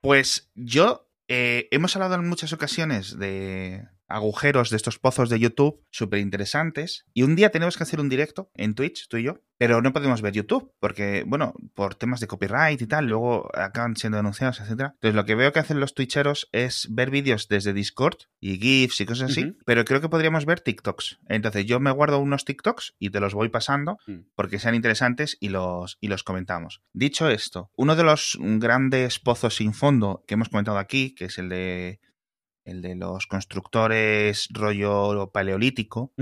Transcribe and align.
Pues 0.00 0.50
yo 0.54 1.10
eh, 1.28 1.68
hemos 1.70 1.94
hablado 1.94 2.14
en 2.14 2.28
muchas 2.28 2.52
ocasiones 2.52 3.18
de 3.18 3.86
agujeros 4.10 4.70
de 4.70 4.76
estos 4.76 4.98
pozos 4.98 5.30
de 5.30 5.38
YouTube 5.38 5.82
súper 5.90 6.20
interesantes. 6.20 7.06
Y 7.14 7.22
un 7.22 7.36
día 7.36 7.50
tenemos 7.50 7.76
que 7.76 7.84
hacer 7.84 8.00
un 8.00 8.08
directo 8.08 8.50
en 8.54 8.74
Twitch, 8.74 9.08
tú 9.08 9.16
y 9.16 9.22
yo, 9.22 9.40
pero 9.56 9.82
no 9.82 9.92
podemos 9.92 10.22
ver 10.22 10.32
YouTube 10.32 10.72
porque, 10.80 11.24
bueno, 11.26 11.54
por 11.74 11.94
temas 11.94 12.20
de 12.20 12.26
copyright 12.26 12.80
y 12.80 12.86
tal, 12.86 13.06
luego 13.06 13.50
acaban 13.54 13.96
siendo 13.96 14.16
denunciados, 14.16 14.60
etcétera. 14.60 14.92
Entonces, 14.94 15.14
lo 15.14 15.24
que 15.24 15.34
veo 15.34 15.52
que 15.52 15.58
hacen 15.58 15.80
los 15.80 15.94
Twitcheros 15.94 16.48
es 16.52 16.88
ver 16.90 17.10
vídeos 17.10 17.48
desde 17.48 17.72
Discord 17.72 18.16
y 18.40 18.58
GIFs 18.58 19.00
y 19.00 19.06
cosas 19.06 19.32
así, 19.32 19.56
pero 19.66 19.84
creo 19.84 20.00
que 20.00 20.08
podríamos 20.08 20.46
ver 20.46 20.60
TikToks. 20.60 21.20
Entonces, 21.28 21.66
yo 21.66 21.78
me 21.78 21.90
guardo 21.90 22.18
unos 22.18 22.44
TikToks 22.44 22.96
y 22.98 23.10
te 23.10 23.20
los 23.20 23.34
voy 23.34 23.50
pasando 23.50 23.98
mm. 24.06 24.20
porque 24.34 24.58
sean 24.58 24.74
interesantes 24.74 25.36
y 25.40 25.50
los, 25.50 25.98
y 26.00 26.08
los 26.08 26.24
comentamos. 26.24 26.82
Dicho 26.92 27.28
esto, 27.28 27.70
uno 27.76 27.96
de 27.96 28.04
los 28.04 28.38
grandes 28.40 29.18
pozos 29.18 29.56
sin 29.56 29.74
fondo 29.74 30.24
que 30.26 30.34
hemos 30.34 30.48
comentado 30.48 30.78
aquí, 30.78 31.14
que 31.14 31.26
es 31.26 31.38
el 31.38 31.48
de 31.50 32.00
el 32.64 32.82
de 32.82 32.94
los 32.94 33.26
constructores 33.26 34.48
rollo 34.50 35.30
paleolítico, 35.32 36.12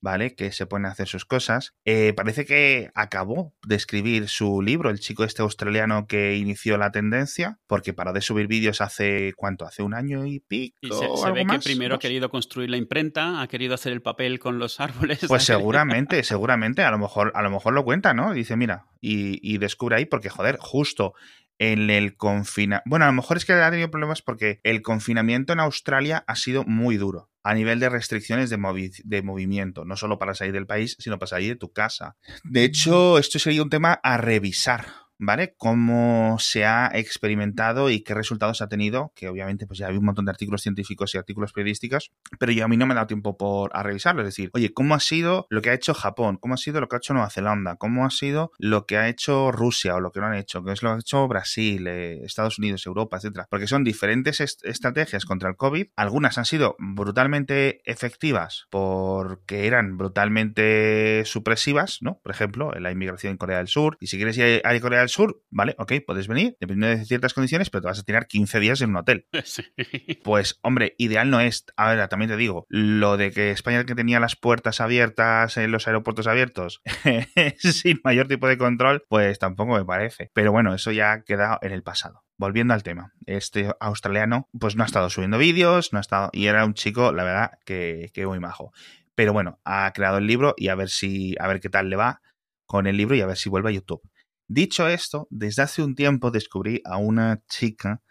¿vale? 0.00 0.34
Que 0.34 0.52
se 0.52 0.66
ponen 0.66 0.86
a 0.86 0.92
hacer 0.92 1.08
sus 1.08 1.24
cosas. 1.24 1.74
Eh, 1.84 2.12
parece 2.14 2.44
que 2.44 2.90
acabó 2.94 3.54
de 3.66 3.76
escribir 3.76 4.28
su 4.28 4.62
libro, 4.62 4.90
el 4.90 5.00
chico 5.00 5.24
este 5.24 5.42
australiano 5.42 6.06
que 6.06 6.36
inició 6.36 6.76
la 6.78 6.90
tendencia, 6.90 7.58
porque 7.66 7.92
paró 7.92 8.12
de 8.12 8.20
subir 8.20 8.46
vídeos 8.46 8.80
hace, 8.80 9.32
¿cuánto? 9.36 9.64
Hace 9.64 9.82
un 9.82 9.94
año 9.94 10.26
y 10.26 10.40
pico. 10.40 10.76
Y 10.80 10.90
se, 10.90 11.32
ve 11.32 11.46
que 11.46 11.58
primero 11.58 11.96
ha 11.96 11.98
querido 11.98 12.30
construir 12.30 12.70
la 12.70 12.76
imprenta, 12.76 13.40
ha 13.42 13.48
querido 13.48 13.74
hacer 13.74 13.92
el 13.92 14.02
papel 14.02 14.38
con 14.38 14.58
los 14.58 14.80
árboles. 14.80 15.20
Pues 15.28 15.44
seguramente, 15.44 16.22
seguramente, 16.24 16.82
a 16.82 16.90
lo 16.90 16.98
mejor, 16.98 17.32
a 17.34 17.42
lo 17.42 17.50
mejor 17.50 17.74
lo 17.74 17.84
cuenta, 17.84 18.14
¿no? 18.14 18.32
Dice, 18.32 18.56
mira, 18.56 18.86
y, 19.00 19.38
y 19.42 19.58
descubre 19.58 19.96
ahí, 19.96 20.06
porque 20.06 20.30
joder, 20.30 20.56
justo 20.58 21.14
en 21.58 21.90
el 21.90 22.16
confinamiento. 22.16 22.88
Bueno, 22.88 23.04
a 23.04 23.08
lo 23.08 23.14
mejor 23.14 23.36
es 23.36 23.44
que 23.44 23.52
ha 23.52 23.70
tenido 23.70 23.90
problemas 23.90 24.22
porque 24.22 24.60
el 24.62 24.82
confinamiento 24.82 25.52
en 25.52 25.60
Australia 25.60 26.24
ha 26.26 26.36
sido 26.36 26.64
muy 26.64 26.96
duro 26.96 27.30
a 27.44 27.54
nivel 27.54 27.80
de 27.80 27.88
restricciones 27.88 28.50
de, 28.50 28.90
de, 29.04 29.22
movimiento, 29.22 29.84
no 29.84 29.96
solo 29.96 30.18
para 30.18 30.34
salir 30.34 30.52
del 30.52 30.66
país, 30.66 30.96
sino 30.98 31.18
para 31.18 31.30
salir 31.30 31.50
de 31.50 31.56
tu 31.56 31.72
casa. 31.72 32.16
De 32.44 32.64
hecho, 32.64 33.18
esto 33.18 33.38
sería 33.38 33.62
un 33.62 33.70
tema 33.70 33.98
a 34.02 34.16
revisar 34.16 35.01
¿vale? 35.18 35.54
Cómo 35.56 36.36
se 36.38 36.64
ha 36.64 36.90
experimentado 36.92 37.90
y 37.90 38.02
qué 38.02 38.14
resultados 38.14 38.62
ha 38.62 38.68
tenido, 38.68 39.12
que 39.14 39.28
obviamente 39.28 39.66
pues 39.66 39.78
ya 39.78 39.88
hay 39.88 39.96
un 39.96 40.04
montón 40.04 40.24
de 40.24 40.30
artículos 40.30 40.62
científicos 40.62 41.14
y 41.14 41.18
artículos 41.18 41.52
periodísticos, 41.52 42.12
pero 42.38 42.52
yo 42.52 42.64
a 42.64 42.68
mí 42.68 42.76
no 42.76 42.86
me 42.86 42.92
he 42.92 42.96
dado 42.96 43.06
tiempo 43.06 43.36
por 43.36 43.70
a 43.74 43.82
revisarlo, 43.82 44.22
es 44.22 44.28
decir, 44.28 44.50
oye, 44.52 44.72
¿cómo 44.72 44.94
ha 44.94 45.00
sido 45.00 45.46
lo 45.50 45.62
que 45.62 45.70
ha 45.70 45.74
hecho 45.74 45.94
Japón? 45.94 46.38
¿Cómo 46.38 46.54
ha 46.54 46.58
sido 46.58 46.80
lo 46.80 46.88
que 46.88 46.96
ha 46.96 46.98
hecho 46.98 47.14
Nueva 47.14 47.30
Zelanda? 47.30 47.76
¿Cómo 47.76 48.04
ha 48.04 48.10
sido 48.10 48.52
lo 48.58 48.86
que 48.86 48.96
ha 48.96 49.08
hecho 49.08 49.52
Rusia 49.52 49.94
o 49.94 50.00
lo 50.00 50.12
que 50.12 50.20
no 50.20 50.26
han 50.26 50.34
hecho? 50.34 50.64
¿Qué 50.64 50.72
es 50.72 50.82
lo 50.82 50.90
que 50.90 50.94
ha 50.96 50.98
hecho 50.98 51.28
Brasil, 51.28 51.86
eh, 51.86 52.20
Estados 52.24 52.58
Unidos, 52.58 52.86
Europa, 52.86 53.16
etcétera? 53.16 53.46
Porque 53.48 53.66
son 53.66 53.84
diferentes 53.84 54.40
estrategias 54.40 55.24
contra 55.24 55.48
el 55.48 55.56
COVID, 55.56 55.86
algunas 55.96 56.38
han 56.38 56.44
sido 56.44 56.76
brutalmente 56.78 57.80
efectivas 57.84 58.66
porque 58.70 59.66
eran 59.66 59.96
brutalmente 59.96 61.24
supresivas, 61.24 61.98
¿no? 62.00 62.20
Por 62.22 62.32
ejemplo, 62.32 62.72
la 62.72 62.90
inmigración 62.90 63.32
en 63.32 63.36
Corea 63.36 63.58
del 63.58 63.68
Sur, 63.68 63.96
y 64.00 64.08
si 64.08 64.16
quieres 64.16 64.36
ir 64.38 64.60
a 64.64 64.80
Corea 64.80 65.01
del 65.02 65.10
Sur, 65.10 65.42
vale, 65.50 65.74
ok, 65.78 65.92
puedes 66.06 66.28
venir, 66.28 66.56
dependiendo 66.60 66.98
de 66.98 67.04
ciertas 67.04 67.34
condiciones, 67.34 67.70
pero 67.70 67.82
te 67.82 67.88
vas 67.88 67.98
a 67.98 68.02
tirar 68.02 68.26
15 68.26 68.60
días 68.60 68.80
en 68.80 68.90
un 68.90 68.96
hotel. 68.96 69.26
Pues, 70.24 70.58
hombre, 70.62 70.94
ideal 70.98 71.30
no 71.30 71.40
es. 71.40 71.64
A 71.76 71.92
ver, 71.92 72.08
también 72.08 72.30
te 72.30 72.36
digo, 72.36 72.66
lo 72.68 73.16
de 73.16 73.32
que 73.32 73.50
España 73.50 73.84
que 73.84 73.94
tenía 73.94 74.20
las 74.20 74.36
puertas 74.36 74.80
abiertas, 74.80 75.56
en 75.56 75.70
los 75.72 75.86
aeropuertos 75.86 76.26
abiertos, 76.26 76.80
sin 77.58 78.00
mayor 78.04 78.28
tipo 78.28 78.46
de 78.46 78.56
control, 78.56 79.04
pues 79.08 79.38
tampoco 79.38 79.74
me 79.74 79.84
parece. 79.84 80.30
Pero 80.32 80.52
bueno, 80.52 80.74
eso 80.74 80.92
ya 80.92 81.12
ha 81.12 81.22
quedado 81.24 81.58
en 81.62 81.72
el 81.72 81.82
pasado 81.82 82.22
volviendo 82.38 82.74
al 82.74 82.82
tema, 82.82 83.12
este 83.26 83.70
australiano 83.78 84.48
pues 84.58 84.74
no 84.74 84.82
ha 84.82 84.86
estado 84.86 85.10
subiendo 85.10 85.38
vídeos, 85.38 85.92
no 85.92 85.98
ha 85.98 86.00
estado 86.00 86.28
y 86.32 86.46
era 86.46 86.64
un 86.64 86.74
chico, 86.74 87.12
la 87.12 87.22
verdad, 87.22 87.50
que, 87.64 88.10
que, 88.12 88.26
muy 88.26 88.40
majo. 88.40 88.72
Pero 89.14 89.32
bueno, 89.32 89.60
ha 89.64 89.92
creado 89.92 90.18
el 90.18 90.26
libro 90.26 90.54
y 90.56 90.66
a 90.66 90.74
ver 90.74 90.88
si 90.88 91.36
a 91.38 91.46
ver 91.46 91.60
qué 91.60 91.68
tal 91.68 91.88
le 91.88 91.94
va 91.94 92.20
con 92.66 92.86
el 92.86 92.96
libro 92.96 93.14
y 93.14 93.20
a 93.20 93.26
ver 93.26 93.36
si 93.36 93.48
vuelve 93.48 93.68
a 93.70 93.72
YouTube. 93.72 94.02
Dicho 94.48 94.88
esto, 94.88 95.26
desde 95.30 95.62
hace 95.62 95.82
un 95.82 95.94
tiempo 95.94 96.30
descubrí 96.30 96.80
a 96.84 96.98
una 96.98 97.42
chica 97.48 98.02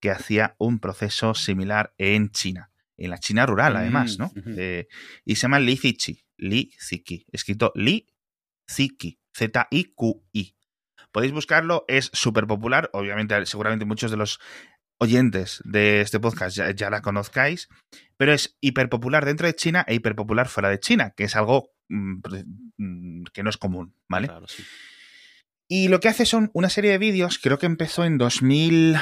que 0.00 0.10
hacía 0.10 0.54
un 0.58 0.78
proceso 0.78 1.34
similar 1.34 1.92
en 1.98 2.30
China, 2.30 2.70
en 2.96 3.10
la 3.10 3.18
China 3.18 3.46
rural 3.46 3.76
además, 3.76 4.18
¿no? 4.18 4.30
Mm, 4.34 4.54
eh, 4.56 4.88
y 5.24 5.34
se 5.36 5.42
llama 5.42 5.60
Li 5.60 5.76
Ziqi, 5.76 6.24
Li 6.36 6.72
Ziqi, 6.80 7.26
escrito 7.32 7.72
Li 7.74 8.06
Ziqui, 8.70 9.18
Z-I-Q-I. 9.36 10.56
Podéis 11.10 11.32
buscarlo, 11.32 11.84
es 11.88 12.10
súper 12.12 12.46
popular, 12.46 12.90
obviamente 12.92 13.46
seguramente 13.46 13.84
muchos 13.84 14.10
de 14.10 14.18
los 14.18 14.40
oyentes 14.98 15.62
de 15.64 16.00
este 16.00 16.20
podcast 16.20 16.58
ya, 16.76 16.90
la 16.90 17.02
conozcáis, 17.02 17.68
pero 18.16 18.32
es 18.32 18.56
hiperpopular 18.60 19.24
dentro 19.24 19.46
de 19.46 19.54
China 19.54 19.84
e 19.88 19.94
hiperpopular 19.94 20.48
fuera 20.48 20.68
de 20.68 20.80
China, 20.80 21.14
que 21.16 21.24
es 21.24 21.36
algo 21.36 21.70
mm, 21.88 22.20
mm, 22.76 23.24
que 23.32 23.42
no 23.42 23.50
es 23.50 23.56
común, 23.56 23.94
¿vale? 24.08 24.28
Claro, 24.28 24.46
sí. 24.48 24.62
Y 25.70 25.88
lo 25.88 26.00
que 26.00 26.08
hace 26.08 26.24
son 26.24 26.50
una 26.54 26.70
serie 26.70 26.90
de 26.90 26.98
vídeos, 26.98 27.38
creo 27.38 27.58
que 27.58 27.66
empezó 27.66 28.04
en 28.04 28.16
2000... 28.16 28.96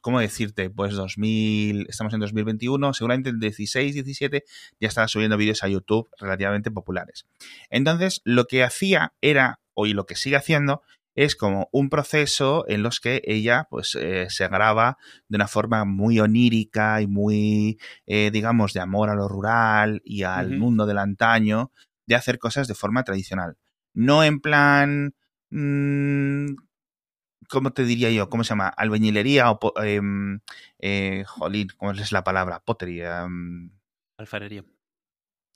¿Cómo 0.00 0.20
decirte? 0.20 0.68
Pues 0.68 0.94
2000, 0.94 1.86
estamos 1.88 2.12
en 2.12 2.20
2021, 2.20 2.92
seguramente 2.92 3.30
en 3.30 3.38
16, 3.38 3.94
17 3.94 4.44
ya 4.78 4.88
estaba 4.88 5.08
subiendo 5.08 5.38
vídeos 5.38 5.62
a 5.62 5.68
YouTube 5.68 6.10
relativamente 6.18 6.70
populares. 6.70 7.26
Entonces, 7.70 8.20
lo 8.24 8.44
que 8.44 8.64
hacía 8.64 9.14
era, 9.22 9.60
o 9.72 9.86
y 9.86 9.94
lo 9.94 10.04
que 10.04 10.14
sigue 10.14 10.36
haciendo, 10.36 10.82
es 11.14 11.36
como 11.36 11.68
un 11.72 11.88
proceso 11.88 12.66
en 12.68 12.82
los 12.82 13.00
que 13.00 13.22
ella 13.24 13.66
pues 13.70 13.96
eh, 13.98 14.26
se 14.28 14.46
graba 14.48 14.98
de 15.28 15.36
una 15.36 15.48
forma 15.48 15.84
muy 15.84 16.20
onírica 16.20 17.00
y 17.00 17.06
muy 17.06 17.78
eh, 18.06 18.30
digamos 18.30 18.72
de 18.72 18.80
amor 18.80 19.10
a 19.10 19.14
lo 19.14 19.28
rural 19.28 20.02
y 20.04 20.24
al 20.24 20.58
mundo 20.58 20.86
del 20.86 20.98
antaño 20.98 21.70
de 22.06 22.16
hacer 22.16 22.38
cosas 22.38 22.66
de 22.66 22.74
forma 22.74 23.04
tradicional 23.04 23.56
no 23.94 24.24
en 24.24 24.40
plan 24.40 25.14
Mm, 25.56 26.56
¿cómo 27.48 27.72
te 27.72 27.84
diría 27.84 28.10
yo? 28.10 28.28
¿Cómo 28.28 28.42
se 28.42 28.50
llama? 28.50 28.68
Albañilería 28.68 29.52
o... 29.52 29.58
Em, 29.82 30.40
eh, 30.80 31.24
jolín, 31.28 31.68
¿cómo 31.76 31.92
es 31.92 32.10
la 32.10 32.24
palabra? 32.24 32.60
Potería. 32.64 33.22
Em, 33.22 33.70
Alfarería. 34.18 34.64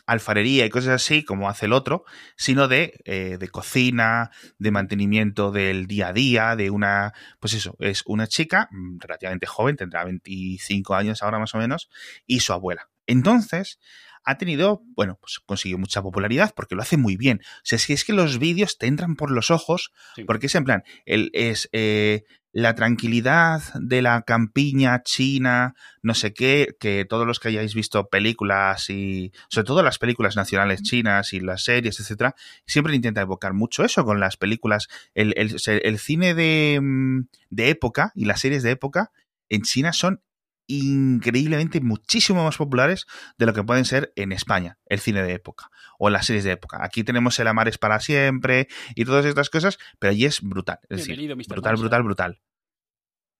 Alfarería 0.06 0.64
y 0.64 0.70
cosas 0.70 1.03
así, 1.03 1.25
como 1.25 1.50
hace 1.50 1.66
el 1.66 1.72
otro, 1.72 2.04
sino 2.36 2.69
de, 2.69 3.00
eh, 3.04 3.38
de 3.38 3.48
cocina, 3.48 4.31
de 4.59 4.70
mantenimiento 4.70 5.50
del 5.50 5.86
día 5.88 6.09
a 6.09 6.12
día, 6.12 6.54
de 6.54 6.70
una. 6.70 7.12
Pues 7.41 7.54
eso, 7.54 7.76
es 7.80 8.04
una 8.06 8.28
chica 8.28 8.69
mm, 8.70 9.00
relativamente 9.00 9.47
joven, 9.47 9.76
tendrá 9.76 10.04
25 10.04 10.94
años 10.94 11.22
ahora 11.25 11.41
más 11.41 11.54
o 11.56 11.59
menos, 11.59 11.91
y 12.25 12.41
su 12.41 12.53
abuela. 12.53 12.88
Entonces, 13.09 13.80
ha 14.28 14.37
tenido, 14.37 14.83
bueno, 14.94 15.19
pues 15.22 15.41
consiguió 15.47 15.78
mucha 15.78 16.03
popularidad 16.03 16.53
porque 16.55 16.75
lo 16.75 16.83
hace 16.83 16.99
muy 16.99 17.16
bien. 17.16 17.41
O 17.43 17.61
sea, 17.62 17.77
es 17.77 17.87
que, 17.87 17.94
es 17.94 18.05
que 18.05 18.12
los 18.12 18.39
vídeos 18.39 18.77
te 18.77 18.87
entran 18.87 19.16
por 19.16 19.31
los 19.31 19.50
ojos, 19.50 19.91
porque 20.27 20.47
es 20.47 20.55
en 20.55 20.65
plan, 20.65 20.83
el, 21.06 21.31
es 21.33 21.71
eh, 21.72 22.25
la 22.53 22.75
tranquilidad 22.75 23.62
de 23.81 24.03
la 24.03 24.21
campiña 24.22 25.03
china, 25.03 25.75
no 26.03 26.12
sé 26.12 26.34
qué, 26.34 26.77
que 26.78 27.06
todos 27.09 27.27
los 27.27 27.41
que 27.41 27.49
hayáis 27.49 27.75
visto 27.75 28.11
películas 28.11 28.91
y, 28.91 29.33
sobre 29.49 29.66
todo 29.66 29.83
las 29.83 29.99
películas 29.99 30.37
nacionales 30.37 30.83
chinas 30.83 31.33
y 31.33 31.41
las 31.41 31.65
series, 31.65 31.99
etcétera, 31.99 32.34
siempre 32.66 32.95
intenta 32.95 33.22
evocar 33.22 33.55
mucho 33.55 33.83
eso 33.83 34.05
con 34.05 34.21
las 34.21 34.37
películas, 34.37 34.89
el, 35.15 35.33
el 35.39 35.99
cine 35.99 36.34
de, 36.34 36.81
mm, 36.83 37.28
de 37.49 37.71
época 37.71 38.12
y 38.15 38.27
las 38.27 38.41
series 38.41 38.62
de 38.62 38.72
época 38.72 39.10
en 39.49 39.62
China 39.62 39.95
son 39.95 40.21
increíblemente 40.69 41.81
muchísimo 41.81 42.45
más 42.45 42.56
populares 42.56 43.06
de 43.37 43.47
lo 43.47 43.53
que 43.53 43.65
pueden 43.65 43.84
ser 43.84 44.12
en 44.15 44.33
España, 44.33 44.79
el 44.87 45.01
cine 45.01 45.23
de 45.23 45.33
época 45.33 45.71
o 45.99 46.11
las 46.11 46.27
series 46.27 46.45
de 46.45 46.53
época. 46.53 46.79
Aquí 46.84 47.03
tenemos 47.03 47.39
El 47.41 47.49
Amar 47.49 47.69
es 47.69 47.79
para 47.79 47.99
siempre 47.99 48.69
y 48.95 49.04
todas 49.04 49.25
estas 49.25 49.51
cosas, 49.51 49.78
pero 49.98 50.13
allí 50.13 50.25
es 50.25 50.41
brutal. 50.41 50.78
Es 50.89 51.07
decir, 51.07 51.34
brutal, 51.48 51.77
brutal, 51.77 52.03
brutal. 52.03 52.41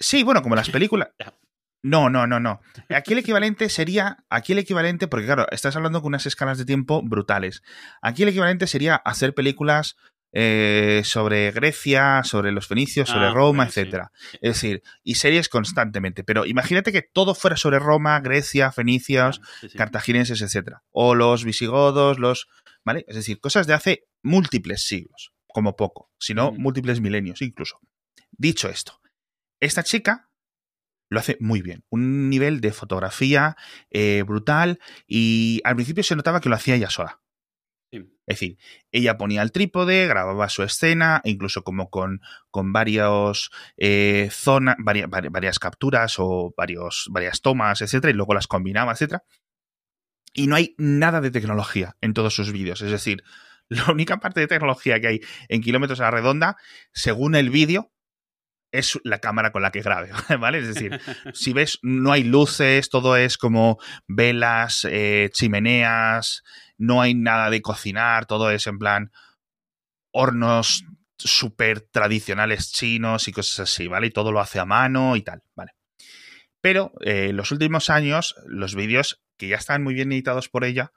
Sí, 0.01 0.23
bueno, 0.23 0.43
como 0.43 0.57
las 0.57 0.71
películas. 0.71 1.11
No, 1.81 2.11
no, 2.11 2.27
no, 2.27 2.41
no. 2.41 2.61
Aquí 2.89 3.13
el 3.13 3.21
equivalente 3.21 3.69
sería, 3.69 4.25
aquí 4.29 4.53
el 4.53 4.59
equivalente, 4.59 5.07
porque 5.07 5.27
claro, 5.27 5.47
estás 5.53 5.77
hablando 5.77 6.03
con 6.03 6.09
unas 6.09 6.27
escalas 6.27 6.59
de 6.59 6.65
tiempo 6.65 7.03
brutales. 7.03 7.63
Aquí 8.03 8.25
el 8.25 8.31
equivalente 8.31 8.67
sería 8.67 8.97
hacer 8.97 9.33
películas 9.33 9.97
eh, 10.33 11.03
sobre 11.05 11.51
Grecia, 11.53 12.23
sobre 12.25 12.53
los 12.53 12.67
fenicios, 12.67 13.09
sobre 13.09 13.27
ah, 13.27 13.33
Roma, 13.33 13.67
etcétera. 13.67 14.13
Es 14.35 14.55
decir, 14.55 14.83
y 15.03 15.15
series 15.15 15.49
constantemente. 15.49 16.25
Pero 16.25 16.45
imagínate 16.45 16.93
que 16.93 17.03
todo 17.03 17.35
fuera 17.35 17.57
sobre 17.57 17.79
Roma, 17.79 18.21
Grecia, 18.21 18.73
fenicios, 18.73 19.41
cartagineses, 19.77 20.43
etcétera. 20.43 20.83
O 20.91 21.15
los 21.15 21.45
visigodos, 21.45 22.19
los. 22.19 22.49
¿Vale? 22.85 23.05
Es 23.09 23.17
decir, 23.17 23.41
cosas 23.41 23.67
de 23.67 23.75
hace 23.75 24.05
múltiples 24.23 24.87
siglos, 24.87 25.33
como 25.47 25.77
poco, 25.77 26.11
sino 26.19 26.53
múltiples 26.53 27.01
milenios 27.01 27.43
incluso. 27.43 27.81
Dicho 28.31 28.69
esto, 28.69 29.01
esta 29.61 29.83
chica 29.83 30.29
lo 31.11 31.21
hace 31.21 31.37
muy 31.41 31.63
bien. 31.63 31.85
Un 31.89 32.29
nivel 32.29 32.61
de 32.61 32.73
fotografía 32.73 33.57
eh, 33.91 34.23
brutal 34.27 34.79
y 35.07 35.61
al 35.65 35.75
principio 35.75 36.03
se 36.03 36.17
notaba 36.17 36.41
que 36.41 36.49
lo 36.49 36.55
hacía 36.55 36.75
ella 36.75 36.91
sola. 36.91 37.21
Es 38.29 38.41
decir, 38.41 38.59
ella 38.93 39.17
ponía 39.17 39.41
el 39.41 39.53
trípode, 39.53 40.07
grababa 40.07 40.51
su 40.51 40.63
escena, 40.63 41.23
incluso 41.25 41.65
como 41.65 41.89
con, 41.89 42.21
con 42.51 42.75
varios 42.75 43.51
eh, 43.79 44.29
zonas, 44.31 44.77
varias, 44.79 45.09
varias, 45.09 45.59
capturas 45.59 46.17
o 46.19 46.53
varios, 46.55 47.09
varias 47.11 47.41
tomas, 47.41 47.81
etcétera, 47.81 48.11
y 48.11 48.15
luego 48.15 48.35
las 48.35 48.47
combinaba, 48.47 48.93
etcétera. 48.93 49.25
Y 50.35 50.47
no 50.47 50.57
hay 50.57 50.75
nada 50.77 51.23
de 51.23 51.31
tecnología 51.31 51.97
en 52.03 52.13
todos 52.13 52.35
sus 52.35 52.53
vídeos. 52.53 52.83
Es 52.83 52.91
decir, 52.91 53.25
la 53.71 53.91
única 53.91 54.21
parte 54.21 54.41
de 54.41 54.47
tecnología 54.47 55.01
que 55.01 55.07
hay 55.07 55.21
en 55.49 55.63
kilómetros 55.63 55.99
a 56.01 56.05
la 56.05 56.11
redonda, 56.11 56.59
según 56.93 57.35
el 57.35 57.49
vídeo, 57.49 57.91
es 58.73 59.01
la 59.05 59.21
cámara 59.21 59.53
con 59.53 59.63
la 59.63 59.71
que 59.71 59.81
grabe, 59.81 60.11
¿vale? 60.39 60.59
Es 60.59 60.75
decir, 60.75 61.01
si 61.33 61.55
ves, 61.55 61.79
no 61.81 62.13
hay 62.13 62.25
luces, 62.25 62.91
todo 62.91 63.17
es 63.17 63.39
como 63.39 63.79
velas, 64.07 64.87
eh, 64.91 65.31
chimeneas, 65.33 66.43
no 66.79 67.03
hay 67.03 67.15
nada 67.15 67.51
de 67.51 67.61
cocinar, 67.61 68.27
todo 68.27 68.51
es 68.51 68.67
en 68.67 68.79
plan 68.79 69.13
hornos 70.13 70.85
súper 71.19 71.81
tradicionales 71.81 72.73
chinos 72.73 73.29
y 73.29 73.33
cosas 73.33 73.61
así, 73.61 73.89
¿vale? 73.89 74.07
Y 74.07 74.11
todo 74.11 74.33
lo 74.33 74.41
hace 74.41 74.59
a 74.61 74.65
mano 74.65 75.17
y 75.17 75.23
tal, 75.23 75.43
¿vale? 75.55 75.73
Pero 76.61 76.93
en 77.01 77.31
eh, 77.31 77.33
los 77.33 77.53
últimos 77.53 77.91
años, 77.91 78.37
los 78.47 78.75
vídeos 78.75 79.21
que 79.37 79.49
ya 79.49 79.57
están 79.57 79.83
muy 79.83 79.95
bien 79.95 80.13
editados 80.13 80.49
por 80.49 80.65
ella, 80.65 80.93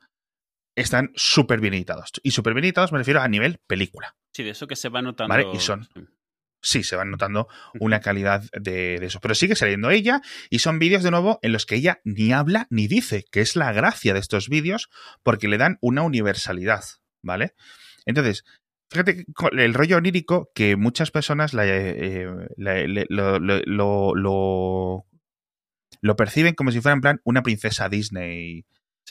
están 0.75 1.11
súper 1.15 1.59
bien 1.59 1.73
editados. 1.73 2.11
Y 2.23 2.31
súper 2.31 2.53
bien 2.53 2.65
editados 2.65 2.91
me 2.91 2.99
refiero 2.99 3.21
a 3.21 3.27
nivel 3.27 3.59
película. 3.67 4.15
Sí, 4.33 4.43
de 4.43 4.51
eso 4.51 4.67
que 4.67 4.75
se 4.75 4.89
va 4.89 5.01
notando. 5.01 5.29
¿Vale? 5.29 5.47
Y 5.53 5.59
son, 5.59 5.87
sí, 6.61 6.83
se 6.83 6.95
van 6.95 7.11
notando 7.11 7.47
una 7.79 7.99
calidad 7.99 8.43
de, 8.59 8.95
eso. 8.95 9.19
Pero 9.19 9.35
sigue 9.35 9.55
saliendo 9.55 9.89
ella 9.89 10.21
y 10.49 10.59
son 10.59 10.79
vídeos 10.79 11.03
de 11.03 11.11
nuevo 11.11 11.39
en 11.41 11.51
los 11.51 11.65
que 11.65 11.75
ella 11.75 12.01
ni 12.03 12.31
habla 12.31 12.67
ni 12.69 12.87
dice, 12.87 13.25
que 13.31 13.41
es 13.41 13.55
la 13.55 13.71
gracia 13.73 14.13
de 14.13 14.19
estos 14.19 14.49
vídeos 14.49 14.89
porque 15.23 15.47
le 15.47 15.57
dan 15.57 15.77
una 15.81 16.03
universalidad, 16.03 16.83
¿vale? 17.21 17.53
Entonces, 18.05 18.43
fíjate 18.89 19.25
el 19.53 19.73
rollo 19.73 19.97
onírico 19.97 20.51
que 20.53 20.75
muchas 20.75 21.11
personas 21.11 21.53
eh, 21.57 22.27
lo, 22.57 23.39
lo, 24.15 25.05
lo, 26.01 26.15
perciben 26.15 26.55
como 26.55 26.71
si 26.71 26.81
fuera 26.81 26.95
en 26.95 27.01
plan 27.01 27.21
una 27.23 27.43
princesa 27.43 27.89
Disney 27.89 28.65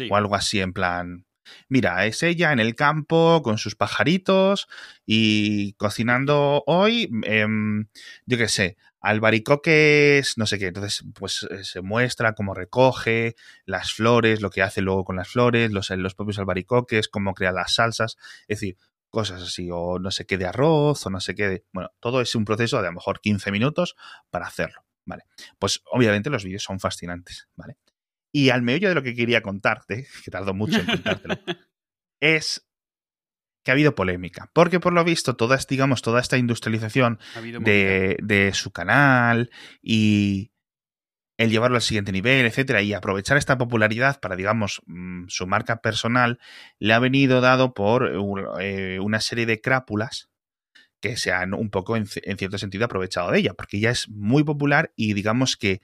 o 0.09 0.17
algo 0.17 0.35
así, 0.35 0.61
en 0.61 0.73
plan 0.73 1.27
Mira, 1.69 2.07
es 2.07 2.23
ella 2.23 2.53
en 2.53 2.61
el 2.61 2.75
campo 2.75 3.43
con 3.43 3.59
sus 3.59 3.77
pajaritos 3.77 4.69
y 5.07 5.73
cocinando 5.75 6.63
hoy, 6.67 7.11
em, 7.25 7.87
yo 8.27 8.39
qué 8.39 8.49
sé, 8.49 8.77
albaricoques, 9.01 10.37
no 10.39 10.47
sé 10.47 10.59
qué. 10.59 10.67
Entonces, 10.69 11.05
pues 11.15 11.47
eh, 11.51 11.65
se 11.65 11.81
muestra 11.81 12.35
cómo 12.35 12.55
recoge 12.55 13.37
las 13.65 13.93
flores, 13.93 14.41
lo 14.41 14.51
que 14.51 14.63
hace 14.63 14.81
luego 14.83 15.05
con 15.05 15.17
las 15.17 15.29
flores, 15.29 15.73
los, 15.73 15.91
los 15.91 16.15
propios 16.15 16.39
albaricoques, 16.39 17.09
cómo 17.09 17.35
crea 17.35 17.53
las 17.53 17.75
salsas. 17.75 18.17
Es 18.43 18.61
decir, 18.61 18.77
cosas 19.11 19.43
así, 19.43 19.69
o 19.73 19.99
no 19.99 20.11
sé 20.11 20.27
qué 20.27 20.39
de 20.39 20.47
arroz, 20.47 21.05
o 21.07 21.11
no 21.11 21.21
sé 21.21 21.35
qué 21.35 21.49
de... 21.49 21.65
Bueno, 21.73 21.91
todo 22.01 22.21
es 22.21 22.35
un 22.35 22.45
proceso 22.45 22.77
de 22.81 22.89
a 22.89 22.91
lo 22.91 22.95
mejor 22.95 23.21
15 23.21 23.51
minutos 23.51 23.97
para 24.31 24.47
hacerlo, 24.47 24.85
¿vale? 25.05 25.25
Pues 25.59 25.83
obviamente 25.91 26.31
los 26.31 26.45
vídeos 26.45 26.63
son 26.63 26.81
fascinantes, 26.81 27.49
¿vale? 27.57 27.77
Y 28.33 28.51
al 28.51 28.63
meollo 28.63 28.89
de 28.89 28.95
lo 28.95 29.03
que 29.03 29.15
quería 29.15 29.43
contarte, 29.43 30.07
que 30.25 30.31
tardó 30.31 30.55
mucho 30.55 30.79
en 30.79 30.87
contártelo, 30.87 31.39
es 32.21 32.67
que 33.65 33.71
ha 33.71 33.75
habido 33.75 33.95
polémica. 33.95 34.51
Porque 34.53 34.81
por 34.81 34.93
lo 34.93 35.05
visto, 35.05 35.37
toda, 35.37 35.59
digamos, 35.69 36.03
toda 36.03 36.21
esta 36.21 36.39
industrialización 36.39 37.19
de, 37.61 38.17
de, 38.23 38.55
su 38.55 38.73
canal 38.73 39.51
y 39.83 40.53
el 41.37 41.51
llevarlo 41.51 41.77
al 41.77 41.83
siguiente 41.83 42.13
nivel, 42.13 42.45
etcétera, 42.45 42.83
y 42.83 42.93
aprovechar 42.93 43.39
esta 43.39 43.57
popularidad 43.57 44.21
para, 44.21 44.37
digamos, 44.37 44.83
mm, 44.87 45.29
su 45.29 45.47
marca 45.47 45.81
personal, 45.81 46.39
le 46.79 46.93
ha 46.93 46.99
venido 46.99 47.41
dado 47.41 47.73
por 47.73 48.11
eh, 48.61 49.01
una 49.01 49.21
serie 49.21 49.47
de 49.47 49.61
crápulas 49.61 50.29
que 51.01 51.17
se 51.17 51.33
han 51.33 51.55
un 51.55 51.71
poco, 51.71 51.97
en, 51.97 52.07
en 52.25 52.37
cierto 52.37 52.59
sentido, 52.59 52.85
aprovechado 52.85 53.31
de 53.31 53.39
ella, 53.39 53.55
porque 53.55 53.81
ya 53.81 53.91
es 53.91 54.09
muy 54.11 54.45
popular 54.45 54.93
y 54.97 55.15
digamos 55.15 55.57
que 55.57 55.81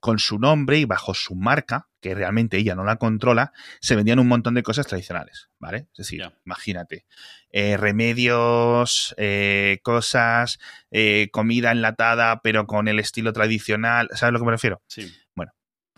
con 0.00 0.18
su 0.18 0.38
nombre 0.38 0.78
y 0.78 0.84
bajo 0.84 1.14
su 1.14 1.34
marca, 1.34 1.88
que 2.00 2.14
realmente 2.14 2.58
ella 2.58 2.74
no 2.74 2.84
la 2.84 2.96
controla, 2.96 3.52
se 3.80 3.96
vendían 3.96 4.18
un 4.18 4.28
montón 4.28 4.54
de 4.54 4.62
cosas 4.62 4.86
tradicionales, 4.86 5.48
¿vale? 5.58 5.88
Es 5.92 5.98
decir, 5.98 6.22
imagínate, 6.44 7.06
eh, 7.50 7.76
remedios, 7.76 9.14
eh, 9.16 9.80
cosas, 9.82 10.58
eh, 10.90 11.28
comida 11.32 11.72
enlatada, 11.72 12.40
pero 12.42 12.66
con 12.66 12.88
el 12.88 12.98
estilo 12.98 13.32
tradicional, 13.32 14.08
¿sabes 14.10 14.24
a 14.24 14.30
lo 14.30 14.38
que 14.38 14.44
me 14.44 14.52
refiero? 14.52 14.82
Sí. 14.86 15.12
Bueno, 15.34 15.52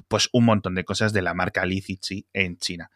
pues 0.09 0.29
un 0.33 0.45
montón 0.45 0.75
de 0.75 0.85
cosas 0.85 1.13
de 1.13 1.23
la 1.23 1.35
marca 1.35 1.67
Li 1.67 1.85
en 2.33 2.57
China. 2.59 2.91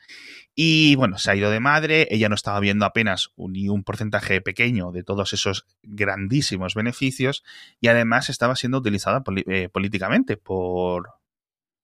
Y 0.55 0.97
bueno, 0.97 1.17
se 1.19 1.31
ha 1.31 1.37
ido 1.37 1.51
de 1.51 1.61
madre, 1.61 2.09
ella 2.11 2.29
no 2.29 2.35
estaba 2.35 2.61
viendo 2.61 2.85
apenas 2.85 3.31
ni 3.37 3.69
un 3.69 3.85
porcentaje 3.85 4.41
pequeño 4.43 4.93
de 4.93 5.03
todos 5.03 5.33
esos 5.33 5.67
grandísimos 5.83 6.75
beneficios 6.75 7.43
y 7.81 7.89
además 7.89 8.29
estaba 8.29 8.55
siendo 8.55 8.79
utilizada 8.79 9.23
eh, 9.47 9.71
políticamente 9.71 10.37
por, 10.37 11.09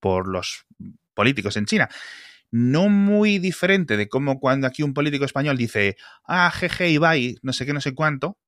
por 0.00 0.28
los 0.28 0.66
políticos 1.14 1.56
en 1.56 1.64
China. 1.64 1.88
No 2.50 2.88
muy 2.88 3.38
diferente 3.38 3.96
de 3.96 4.08
cómo 4.08 4.38
cuando 4.38 4.66
aquí 4.66 4.82
un 4.82 4.94
político 4.94 5.24
español 5.24 5.56
dice, 5.56 5.96
ah, 6.24 6.50
jeje, 6.50 6.90
Ibai, 6.90 7.36
no 7.42 7.52
sé 7.52 7.64
qué, 7.64 7.72
no 7.72 7.80
sé 7.80 7.94
cuánto, 7.94 8.38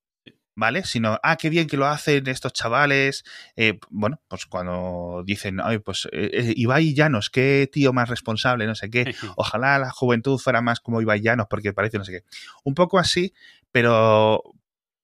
¿vale? 0.60 0.84
Sino, 0.84 1.18
ah, 1.24 1.36
qué 1.36 1.50
bien 1.50 1.66
que 1.66 1.76
lo 1.76 1.86
hacen 1.86 2.28
estos 2.28 2.52
chavales. 2.52 3.24
Eh, 3.56 3.80
bueno, 3.88 4.20
pues 4.28 4.46
cuando 4.46 5.24
dicen, 5.24 5.58
ay, 5.60 5.78
pues 5.78 6.06
eh, 6.12 6.30
eh, 6.32 6.52
Ibai 6.54 6.94
Llanos, 6.94 7.30
qué 7.30 7.68
tío 7.72 7.92
más 7.92 8.08
responsable, 8.08 8.66
no 8.66 8.76
sé 8.76 8.90
qué. 8.90 9.12
Ojalá 9.36 9.78
la 9.78 9.90
juventud 9.90 10.38
fuera 10.38 10.60
más 10.60 10.78
como 10.78 11.00
Ibai 11.00 11.22
Llanos, 11.22 11.46
porque 11.50 11.72
parece 11.72 11.98
no 11.98 12.04
sé 12.04 12.12
qué. 12.12 12.24
Un 12.62 12.74
poco 12.74 12.98
así, 12.98 13.32
pero 13.72 14.42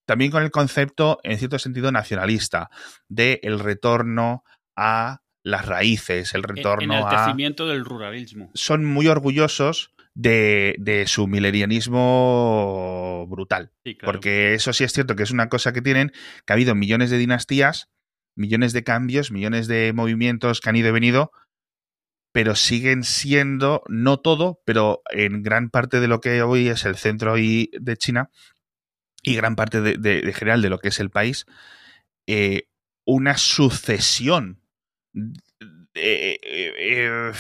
también 0.05 0.31
con 0.31 0.45
el 0.45 0.51
concepto, 0.51 1.19
en 1.25 1.39
cierto 1.39 1.59
sentido, 1.59 1.91
nacionalista, 1.91 2.71
de 3.09 3.41
el 3.43 3.59
retorno 3.59 4.45
a 4.77 5.23
las 5.43 5.65
raíces, 5.65 6.35
el 6.35 6.43
retorno 6.43 6.95
en, 6.95 7.41
el 7.41 7.55
del 7.55 7.85
ruralismo. 7.85 8.51
Son 8.53 8.85
muy 8.85 9.09
orgullosos 9.09 9.96
de, 10.17 11.05
su 11.07 11.27
milerianismo 11.27 13.27
brutal. 13.29 13.73
Porque 14.03 14.55
eso 14.55 14.73
sí 14.73 14.85
es 14.85 14.93
cierto 14.93 15.15
que 15.15 15.23
es 15.23 15.31
una 15.31 15.49
cosa 15.49 15.73
que 15.73 15.83
tienen, 15.83 16.13
que 16.45 16.53
ha 16.53 16.55
habido 16.55 16.75
millones 16.75 17.11
de 17.11 17.19
dinastías, 17.19 17.91
millones 18.35 18.73
de 18.73 18.83
cambios, 18.83 19.31
millones 19.31 19.69
de 19.69 19.93
movimientos 19.95 20.61
que 20.61 20.71
han 20.71 20.77
ido 20.77 20.89
y 20.89 20.93
venido, 20.93 21.33
pero 22.33 22.55
siguen 22.55 23.05
siendo, 23.05 23.83
no 23.89 24.19
todo, 24.19 24.61
pero 24.65 25.03
en 25.11 25.43
gran 25.43 25.71
parte 25.71 26.01
de 26.01 26.09
lo 26.09 26.21
que 26.21 26.43
hoy 26.43 26.69
es 26.69 26.85
el 26.85 26.97
centro 26.97 27.35
de 27.35 27.97
China 27.99 28.31
y 29.23 29.37
gran 29.37 29.57
parte 29.57 29.81
de, 29.81 30.33
general 30.33 30.63
de 30.63 30.71
lo 30.71 30.79
que 30.79 30.89
es 30.89 31.01
el 31.01 31.11
país, 31.11 31.47
eh, 32.27 32.69
una 33.05 33.37
sucesión 33.37 34.63
eh, 35.95 36.39
eh, 36.45 37.33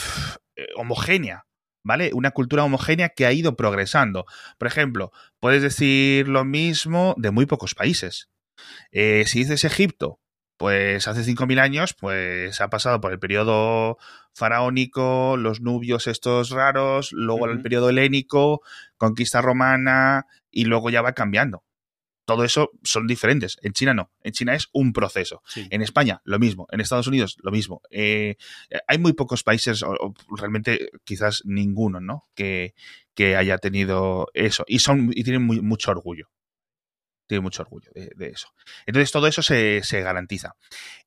homogénea 0.76 1.45
¿vale? 1.86 2.10
Una 2.12 2.32
cultura 2.32 2.64
homogénea 2.64 3.10
que 3.10 3.26
ha 3.26 3.32
ido 3.32 3.56
progresando. 3.56 4.26
Por 4.58 4.66
ejemplo, 4.66 5.12
puedes 5.38 5.62
decir 5.62 6.26
lo 6.28 6.44
mismo 6.44 7.14
de 7.16 7.30
muy 7.30 7.46
pocos 7.46 7.74
países. 7.74 8.28
Eh, 8.90 9.24
si 9.26 9.40
dices 9.40 9.64
Egipto, 9.64 10.18
pues 10.56 11.06
hace 11.06 11.22
5.000 11.22 11.60
años, 11.60 11.94
pues 11.94 12.60
ha 12.60 12.70
pasado 12.70 13.00
por 13.00 13.12
el 13.12 13.20
periodo 13.20 13.98
faraónico, 14.34 15.36
los 15.36 15.60
nubios 15.60 16.08
estos 16.08 16.50
raros, 16.50 17.12
luego 17.12 17.46
el 17.46 17.62
periodo 17.62 17.90
helénico, 17.90 18.62
conquista 18.96 19.40
romana, 19.40 20.26
y 20.50 20.64
luego 20.64 20.90
ya 20.90 21.02
va 21.02 21.12
cambiando 21.12 21.62
todo 22.26 22.44
eso 22.44 22.70
son 22.82 23.06
diferentes. 23.06 23.56
En 23.62 23.72
China 23.72 23.94
no. 23.94 24.10
En 24.22 24.32
China 24.32 24.54
es 24.54 24.68
un 24.72 24.92
proceso. 24.92 25.42
En 25.54 25.80
España, 25.80 26.20
lo 26.24 26.38
mismo. 26.38 26.66
En 26.70 26.80
Estados 26.80 27.06
Unidos, 27.06 27.38
lo 27.42 27.52
mismo. 27.52 27.80
Eh, 27.90 28.36
hay 28.86 28.98
muy 28.98 29.14
pocos 29.14 29.42
países, 29.42 29.82
o, 29.82 30.14
realmente 30.36 30.90
quizás 31.04 31.42
ninguno, 31.44 32.00
¿no? 32.00 32.24
Que, 32.34 32.74
que 33.14 33.36
haya 33.36 33.58
tenido 33.58 34.26
eso. 34.34 34.64
Y, 34.66 34.80
son, 34.80 35.10
y 35.14 35.22
tienen 35.22 35.44
mucho 35.44 35.90
orgullo 35.92 36.28
tiene 37.26 37.42
mucho 37.42 37.62
orgullo 37.62 37.90
de, 37.94 38.28
eso. 38.28 38.48
Entonces 38.86 39.12
todo 39.12 39.26
eso 39.26 39.42
se, 39.42 39.82
garantiza. 40.02 40.54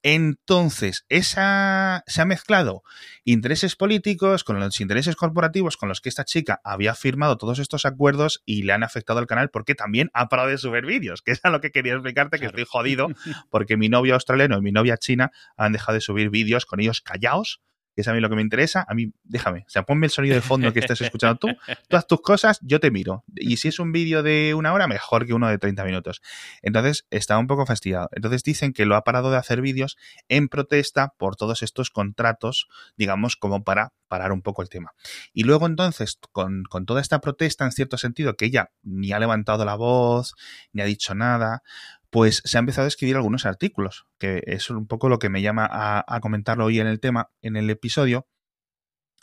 Entonces, 0.01 1.05
esa, 1.09 2.03
se 2.07 2.21
ha 2.21 2.25
mezclado 2.25 2.83
intereses 3.23 3.75
políticos 3.75 4.43
con 4.43 4.59
los 4.59 4.79
intereses 4.79 5.15
corporativos 5.15 5.77
con 5.77 5.89
los 5.89 6.01
que 6.01 6.09
esta 6.09 6.25
chica 6.25 6.59
había 6.63 6.95
firmado 6.95 7.37
todos 7.37 7.59
estos 7.59 7.85
acuerdos 7.85 8.41
y 8.45 8.63
le 8.63 8.73
han 8.73 8.83
afectado 8.83 9.19
al 9.19 9.27
canal 9.27 9.49
porque 9.49 9.75
también 9.75 10.09
ha 10.13 10.27
parado 10.29 10.49
de 10.49 10.57
subir 10.57 10.85
vídeos, 10.85 11.21
que 11.21 11.31
es 11.31 11.39
a 11.43 11.49
lo 11.49 11.61
que 11.61 11.71
quería 11.71 11.93
explicarte, 11.93 12.39
que 12.39 12.45
estoy 12.47 12.65
jodido 12.67 13.07
porque 13.49 13.77
mi 13.77 13.89
novio 13.89 14.13
australiano 14.13 14.57
y 14.57 14.61
mi 14.61 14.71
novia 14.71 14.97
china 14.97 15.31
han 15.57 15.73
dejado 15.73 15.95
de 15.95 16.01
subir 16.01 16.29
vídeos 16.29 16.65
con 16.65 16.79
ellos 16.79 17.01
callados 17.01 17.61
que 17.95 18.01
es 18.01 18.07
a 18.07 18.13
mí 18.13 18.19
lo 18.19 18.29
que 18.29 18.35
me 18.35 18.41
interesa, 18.41 18.85
a 18.87 18.93
mí, 18.93 19.11
déjame, 19.23 19.61
o 19.67 19.69
sea, 19.69 19.83
ponme 19.83 20.07
el 20.07 20.11
sonido 20.11 20.35
de 20.35 20.41
fondo 20.41 20.71
que 20.73 20.79
estés 20.79 21.01
escuchando 21.01 21.37
tú, 21.37 21.47
todas 21.87 22.07
tus 22.07 22.21
cosas, 22.21 22.59
yo 22.61 22.79
te 22.79 22.91
miro. 22.91 23.23
Y 23.35 23.57
si 23.57 23.67
es 23.67 23.79
un 23.79 23.91
vídeo 23.91 24.23
de 24.23 24.53
una 24.53 24.73
hora, 24.73 24.87
mejor 24.87 25.25
que 25.25 25.33
uno 25.33 25.47
de 25.47 25.57
30 25.57 25.83
minutos. 25.83 26.21
Entonces, 26.61 27.05
está 27.09 27.37
un 27.37 27.47
poco 27.47 27.65
fastidiado. 27.65 28.09
Entonces 28.13 28.43
dicen 28.43 28.73
que 28.73 28.85
lo 28.85 28.95
ha 28.95 29.03
parado 29.03 29.31
de 29.31 29.37
hacer 29.37 29.61
vídeos 29.61 29.97
en 30.27 30.49
protesta 30.49 31.13
por 31.17 31.35
todos 31.35 31.61
estos 31.63 31.89
contratos, 31.89 32.67
digamos, 32.95 33.35
como 33.35 33.63
para 33.63 33.93
parar 34.07 34.31
un 34.31 34.41
poco 34.41 34.61
el 34.61 34.69
tema. 34.69 34.93
Y 35.33 35.43
luego 35.43 35.67
entonces, 35.67 36.19
con, 36.31 36.63
con 36.63 36.85
toda 36.85 36.99
esta 36.99 37.21
protesta, 37.21 37.65
en 37.65 37.71
cierto 37.71 37.97
sentido, 37.97 38.35
que 38.35 38.45
ella 38.45 38.71
ni 38.81 39.11
ha 39.11 39.19
levantado 39.19 39.65
la 39.65 39.75
voz, 39.75 40.33
ni 40.73 40.81
ha 40.81 40.85
dicho 40.85 41.15
nada, 41.15 41.61
pues 42.09 42.41
se 42.43 42.57
ha 42.57 42.59
empezado 42.59 42.85
a 42.85 42.87
escribir 42.87 43.15
algunos 43.15 43.45
artículos, 43.45 44.07
que 44.17 44.41
es 44.45 44.69
un 44.69 44.87
poco 44.87 45.09
lo 45.09 45.19
que 45.19 45.29
me 45.29 45.41
llama 45.41 45.67
a, 45.69 46.19
comentarlo 46.21 46.65
hoy 46.65 46.79
en 46.79 46.87
el 46.87 46.99
tema, 46.99 47.29
en 47.41 47.55
el 47.55 47.69
episodio, 47.69 48.27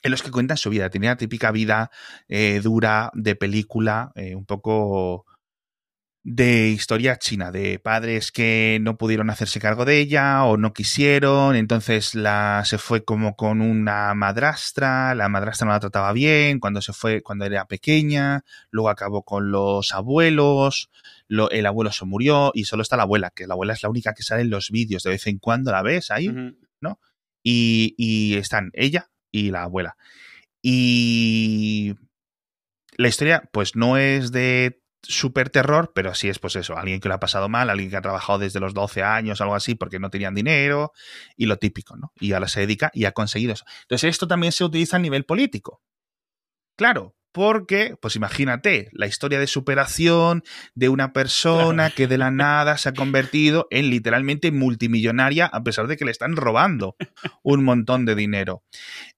en 0.02 0.10
los 0.12 0.22
que 0.22 0.30
cuentan 0.30 0.56
su 0.56 0.70
vida. 0.70 0.90
Tenía 0.90 1.10
la 1.10 1.16
típica 1.16 1.50
vida 1.50 1.90
eh, 2.28 2.60
dura 2.62 3.10
de 3.14 3.34
película, 3.34 4.12
eh, 4.14 4.34
un 4.34 4.46
poco 4.46 5.26
de 6.28 6.70
historia 6.70 7.18
china, 7.18 7.52
de 7.52 7.78
padres 7.78 8.32
que 8.32 8.78
no 8.80 8.96
pudieron 8.98 9.30
hacerse 9.30 9.60
cargo 9.60 9.84
de 9.84 10.00
ella 10.00 10.42
o 10.44 10.56
no 10.56 10.72
quisieron, 10.72 11.54
entonces 11.54 12.16
la 12.16 12.64
se 12.64 12.78
fue 12.78 13.04
como 13.04 13.36
con 13.36 13.60
una 13.60 14.12
madrastra, 14.12 15.14
la 15.14 15.28
madrastra 15.28 15.66
no 15.66 15.72
la 15.72 15.78
trataba 15.78 16.12
bien 16.12 16.58
cuando 16.58 16.82
se 16.82 16.92
fue 16.92 17.22
cuando 17.22 17.44
era 17.44 17.66
pequeña, 17.66 18.42
luego 18.72 18.90
acabó 18.90 19.22
con 19.22 19.52
los 19.52 19.92
abuelos, 19.92 20.90
el 21.28 21.64
abuelo 21.64 21.92
se 21.92 22.04
murió 22.06 22.50
y 22.54 22.64
solo 22.64 22.82
está 22.82 22.96
la 22.96 23.04
abuela, 23.04 23.30
que 23.30 23.46
la 23.46 23.54
abuela 23.54 23.74
es 23.74 23.84
la 23.84 23.88
única 23.88 24.12
que 24.12 24.24
sale 24.24 24.42
en 24.42 24.50
los 24.50 24.72
vídeos, 24.72 25.04
de 25.04 25.10
vez 25.10 25.28
en 25.28 25.38
cuando 25.38 25.70
la 25.70 25.82
ves 25.82 26.10
ahí, 26.10 26.28
¿no? 26.80 26.98
Y, 27.44 27.94
y 27.96 28.34
están 28.34 28.72
ella 28.72 29.10
y 29.30 29.52
la 29.52 29.62
abuela. 29.62 29.96
Y 30.60 31.94
la 32.96 33.06
historia 33.06 33.48
pues 33.52 33.76
no 33.76 33.96
es 33.96 34.32
de 34.32 34.80
super 35.06 35.50
terror, 35.50 35.92
pero 35.94 36.14
sí 36.14 36.28
es 36.28 36.38
pues 36.38 36.56
eso, 36.56 36.76
alguien 36.76 37.00
que 37.00 37.08
lo 37.08 37.14
ha 37.14 37.20
pasado 37.20 37.48
mal, 37.48 37.70
alguien 37.70 37.90
que 37.90 37.96
ha 37.96 38.02
trabajado 38.02 38.38
desde 38.38 38.60
los 38.60 38.74
12 38.74 39.02
años, 39.02 39.40
algo 39.40 39.54
así, 39.54 39.74
porque 39.74 39.98
no 39.98 40.10
tenían 40.10 40.34
dinero 40.34 40.92
y 41.36 41.46
lo 41.46 41.56
típico, 41.58 41.96
¿no? 41.96 42.12
Y 42.20 42.32
ahora 42.32 42.48
se 42.48 42.60
dedica 42.60 42.90
y 42.92 43.04
ha 43.04 43.12
conseguido 43.12 43.52
eso. 43.52 43.64
Entonces 43.82 44.10
esto 44.10 44.26
también 44.26 44.52
se 44.52 44.64
utiliza 44.64 44.96
a 44.96 45.00
nivel 45.00 45.24
político. 45.24 45.82
Claro, 46.76 47.16
porque, 47.36 47.96
pues 48.00 48.16
imagínate, 48.16 48.88
la 48.92 49.06
historia 49.06 49.38
de 49.38 49.46
superación 49.46 50.42
de 50.74 50.88
una 50.88 51.12
persona 51.12 51.90
que 51.90 52.06
de 52.06 52.16
la 52.16 52.30
nada 52.30 52.78
se 52.78 52.88
ha 52.88 52.94
convertido 52.94 53.66
en 53.70 53.90
literalmente 53.90 54.52
multimillonaria 54.52 55.44
a 55.44 55.62
pesar 55.62 55.86
de 55.86 55.98
que 55.98 56.06
le 56.06 56.12
están 56.12 56.34
robando 56.34 56.96
un 57.42 57.62
montón 57.62 58.06
de 58.06 58.14
dinero. 58.14 58.62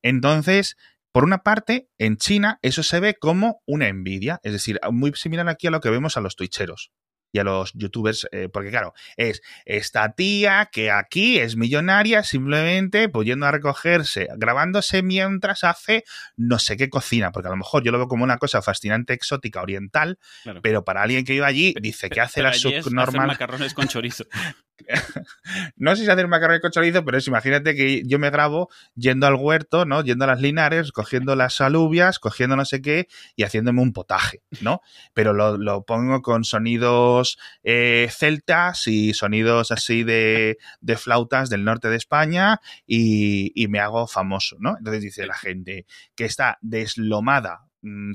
Entonces, 0.03 0.77
por 1.19 1.25
una 1.25 1.43
parte, 1.43 1.89
en 1.99 2.17
China 2.17 2.61
eso 2.63 2.85
se 2.85 3.01
ve 3.01 3.17
como 3.19 3.61
una 3.67 3.89
envidia, 3.89 4.39
es 4.45 4.53
decir, 4.53 4.79
muy 4.93 5.13
similar 5.17 5.49
aquí 5.49 5.67
a 5.67 5.73
lo 5.73 5.81
que 5.81 5.91
vemos 5.91 6.17
a 6.17 6.21
los 6.21 6.37
twitcheros 6.37 6.93
y 7.33 7.41
a 7.41 7.43
los 7.43 7.73
youtubers, 7.75 8.29
eh, 8.31 8.49
porque 8.49 8.71
claro, 8.71 8.93
es 9.17 9.43
esta 9.65 10.13
tía 10.13 10.69
que 10.71 10.93
aquí 10.93 11.41
es 11.41 11.57
millonaria 11.57 12.23
simplemente 12.23 13.09
pudiendo 13.09 13.47
a 13.47 13.51
recogerse, 13.51 14.29
grabándose 14.37 15.03
mientras 15.03 15.65
hace 15.65 16.05
no 16.37 16.61
sé 16.61 16.77
qué 16.77 16.89
cocina, 16.89 17.33
porque 17.33 17.49
a 17.49 17.51
lo 17.51 17.57
mejor 17.57 17.83
yo 17.83 17.91
lo 17.91 17.99
veo 17.99 18.07
como 18.07 18.23
una 18.23 18.39
cosa 18.39 18.63
fascinante, 18.63 19.13
exótica, 19.13 19.61
oriental, 19.61 20.21
pero 20.63 20.85
para 20.85 21.03
alguien 21.03 21.25
que 21.25 21.33
vive 21.33 21.47
allí 21.47 21.75
dice 21.83 22.11
que 22.11 22.21
hace 22.21 22.43
la 22.43 22.53
subnormal... 22.53 23.27
macarrones 23.27 23.75
con 23.75 23.89
chorizo. 23.89 24.23
no 25.77 25.97
sé 25.97 26.05
si 26.05 26.11
hacer 26.11 26.29
macarrones 26.29 26.61
con 26.61 26.71
chorizo, 26.71 27.05
pero 27.05 27.19
es 27.19 27.27
imagínate 27.27 27.75
que 27.75 28.03
yo 28.07 28.19
me 28.19 28.31
grabo 28.31 28.69
yendo 28.95 29.27
al 29.27 29.35
huerto, 29.35 29.85
¿no? 29.85 30.03
Yendo 30.03 30.25
a 30.25 30.29
las 30.29 30.41
linares, 30.41 30.93
cogiendo 30.93 31.37
las 31.37 31.61
alubias, 31.61 32.19
cogiendo 32.19 32.57
no 32.57 32.65
sé 32.65 32.81
qué 32.81 33.09
y 33.37 33.43
haciéndome 33.43 33.83
un 33.83 33.93
potaje, 33.93 34.43
¿no? 34.61 34.81
Pero 35.15 35.33
lo, 35.33 35.85
pongo 35.85 36.23
con 36.23 36.45
sonidos 36.45 37.39
eh, 37.63 38.09
celtas 38.11 38.87
y 38.87 39.15
sonidos 39.15 39.71
así 39.73 40.05
de, 40.05 40.59
flautas 40.97 41.51
del 41.51 41.65
norte 41.65 41.89
de 41.89 41.97
España 41.97 42.61
y, 42.87 43.53
y, 43.55 43.69
me 43.69 43.81
hago 43.81 44.07
famoso, 44.07 44.57
¿no? 44.59 44.77
Entonces 44.79 45.03
dice 45.03 45.27
la 45.27 45.35
gente 45.35 45.87
que 46.15 46.25
está 46.25 46.59
deslomada 46.61 47.69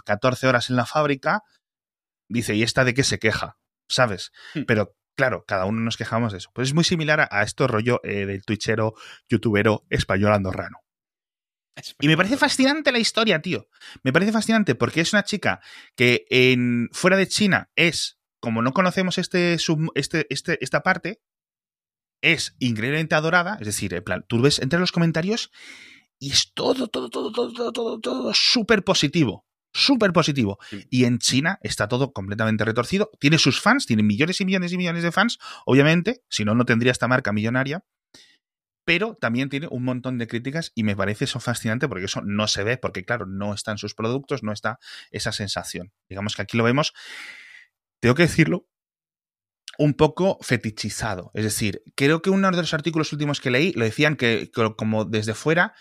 14 0.06 0.46
mm, 0.46 0.50
horas 0.50 0.70
en 0.70 0.76
la 0.76 0.86
fábrica, 0.86 1.44
dice, 2.28 2.56
¿y 2.56 2.64
esta 2.64 2.84
de 2.84 2.94
qué 2.94 3.04
se 3.04 3.20
queja? 3.20 3.58
¿Sabes? 3.88 4.32
Hmm. 4.54 4.64
Pero 4.64 4.96
claro, 5.16 5.46
cada 5.48 5.66
uno 5.66 5.82
nos 5.82 5.98
quejamos 5.98 6.32
de 6.32 6.40
eso. 6.40 6.50
Pues 6.54 6.70
es 6.70 6.74
muy 6.74 6.84
similar 6.84 7.20
a, 7.22 7.28
a 7.32 7.44
esto 7.44 7.68
rollo 7.68 8.00
eh, 8.04 8.26
del 8.26 8.44
twitchero, 8.44 8.94
youtubero 9.30 9.86
español 9.90 10.34
andorrano. 10.34 10.80
Y 12.00 12.08
me 12.08 12.18
parece 12.18 12.38
fascinante 12.38 12.92
la 12.92 13.00
historia, 13.00 13.42
tío. 13.42 13.68
Me 14.04 14.14
parece 14.14 14.32
fascinante 14.32 14.76
porque 14.76 15.02
es 15.02 15.14
una 15.14 15.24
chica 15.24 15.60
que 15.96 16.26
en, 16.30 16.90
fuera 16.92 17.18
de 17.18 17.28
China 17.28 17.72
es, 17.76 18.20
como 18.40 18.62
no 18.62 18.74
conocemos 18.74 19.18
este, 19.18 19.58
este, 19.96 20.28
este, 20.30 20.64
esta 20.64 20.84
parte, 20.84 21.22
es 22.22 22.56
increíblemente 22.60 23.16
adorada. 23.16 23.58
Es 23.60 23.66
decir, 23.66 23.94
en 23.94 24.04
plan, 24.04 24.26
tú 24.28 24.42
ves 24.42 24.60
entre 24.60 24.80
los 24.80 24.92
comentarios 24.92 25.52
y 26.20 26.32
es 26.32 26.54
todo, 26.54 26.88
todo, 26.88 27.10
todo, 27.10 27.32
todo, 27.32 27.52
todo, 27.52 27.72
todo, 27.72 28.00
todo 28.00 28.34
súper 28.34 28.84
positivo 28.84 29.46
súper 29.74 30.14
positivo. 30.14 30.60
Y 30.90 31.06
en 31.06 31.20
China 31.20 31.60
está 31.62 31.88
todo 31.88 32.14
completamente 32.14 32.64
retorcido. 32.64 33.12
Tiene 33.20 33.38
sus 33.38 33.60
fans, 33.60 33.86
tiene 33.86 34.04
millones 34.04 34.40
y 34.40 34.46
millones 34.46 34.72
y 34.72 34.78
millones 34.78 35.04
de 35.04 35.12
fans, 35.12 35.40
obviamente, 35.66 36.24
si 36.30 36.46
no, 36.46 36.56
no 36.56 36.66
tendría 36.66 36.92
esta 36.92 37.08
marca 37.08 37.34
millonaria. 37.34 37.84
Pero 38.86 39.16
también 39.16 39.50
tiene 39.50 39.68
un 39.72 39.84
montón 39.84 40.18
de 40.18 40.28
críticas 40.28 40.74
y 40.76 40.84
me 40.84 40.96
parece 40.96 41.24
eso 41.24 41.40
fascinante 41.40 41.88
porque 41.88 42.06
eso 42.06 42.22
no 42.22 42.48
se 42.48 42.64
ve, 42.64 42.78
porque 42.78 43.06
claro, 43.06 43.26
no 43.26 43.54
están 43.54 43.78
sus 43.78 43.96
productos, 43.96 44.44
no 44.44 44.52
está 44.52 44.78
esa 45.10 45.32
sensación. 45.32 45.94
Digamos 46.10 46.36
que 46.36 46.42
aquí 46.42 46.58
lo 46.58 46.66
vemos, 46.66 46.94
tengo 48.02 48.14
que 48.14 48.24
decirlo, 48.24 48.68
un 49.78 49.94
poco 49.94 50.38
fetichizado. 50.42 51.32
Es 51.34 51.46
decir, 51.46 51.82
creo 51.96 52.22
que 52.22 52.30
uno 52.30 52.52
de 52.52 52.58
los 52.58 52.74
artículos 52.74 53.14
últimos 53.14 53.40
que 53.40 53.52
leí 53.52 53.72
lo 53.72 53.86
decían 53.86 54.18
que 54.18 54.52
como 54.76 55.06
desde 55.06 55.34
fuera 55.34 55.74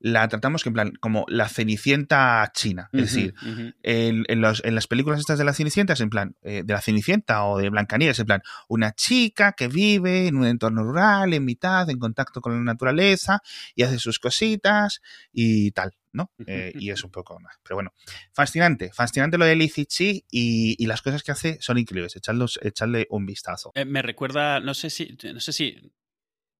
la 0.00 0.26
tratamos 0.28 0.62
que 0.62 0.70
en 0.70 0.74
plan 0.74 0.92
como 0.98 1.24
la 1.28 1.48
Cenicienta 1.48 2.50
china. 2.54 2.88
Es 2.92 3.14
decir, 3.14 3.34
en, 3.82 4.40
las 4.40 4.86
películas 4.86 5.20
estas 5.20 5.38
de 5.38 5.44
la 5.44 5.52
Cenicienta 5.52 5.92
es 5.92 6.00
en 6.00 6.10
plan 6.10 6.36
eh, 6.42 6.62
de 6.64 6.72
la 6.72 6.80
Cenicienta 6.80 7.44
o 7.44 7.58
de 7.58 7.68
Blancanieves, 7.68 8.18
en 8.18 8.26
plan 8.26 8.42
una 8.68 8.92
chica 8.92 9.52
que 9.52 9.68
vive 9.68 10.26
en 10.26 10.36
un 10.36 10.46
entorno 10.46 10.82
rural, 10.82 11.34
en 11.34 11.44
mitad, 11.44 11.88
en 11.90 11.98
contacto 11.98 12.40
con 12.40 12.52
la 12.54 12.60
naturaleza 12.60 13.40
y 13.74 13.82
hace 13.82 13.98
sus 13.98 14.18
cositas 14.18 15.00
y 15.32 15.70
tal. 15.72 15.94
¿no? 16.12 16.32
Eh, 16.46 16.72
y 16.74 16.90
es 16.90 17.04
un 17.04 17.10
poco 17.10 17.38
más. 17.38 17.56
Pero 17.62 17.76
bueno, 17.76 17.94
fascinante, 18.32 18.90
fascinante 18.92 19.38
lo 19.38 19.44
de 19.44 19.54
Lizzie 19.54 19.86
Chi 19.86 20.24
y, 20.30 20.86
las 20.86 21.02
cosas 21.02 21.22
que 21.22 21.30
hace 21.30 21.58
son 21.60 21.78
increíbles. 21.78 22.16
Echadle, 22.16 23.06
un 23.10 23.26
vistazo. 23.26 23.70
Eh, 23.74 23.84
me 23.84 24.02
recuerda, 24.02 24.58
no 24.58 24.74
sé 24.74 24.90
si, 24.90 25.16
no 25.32 25.38
sé 25.38 25.52
si 25.52 25.92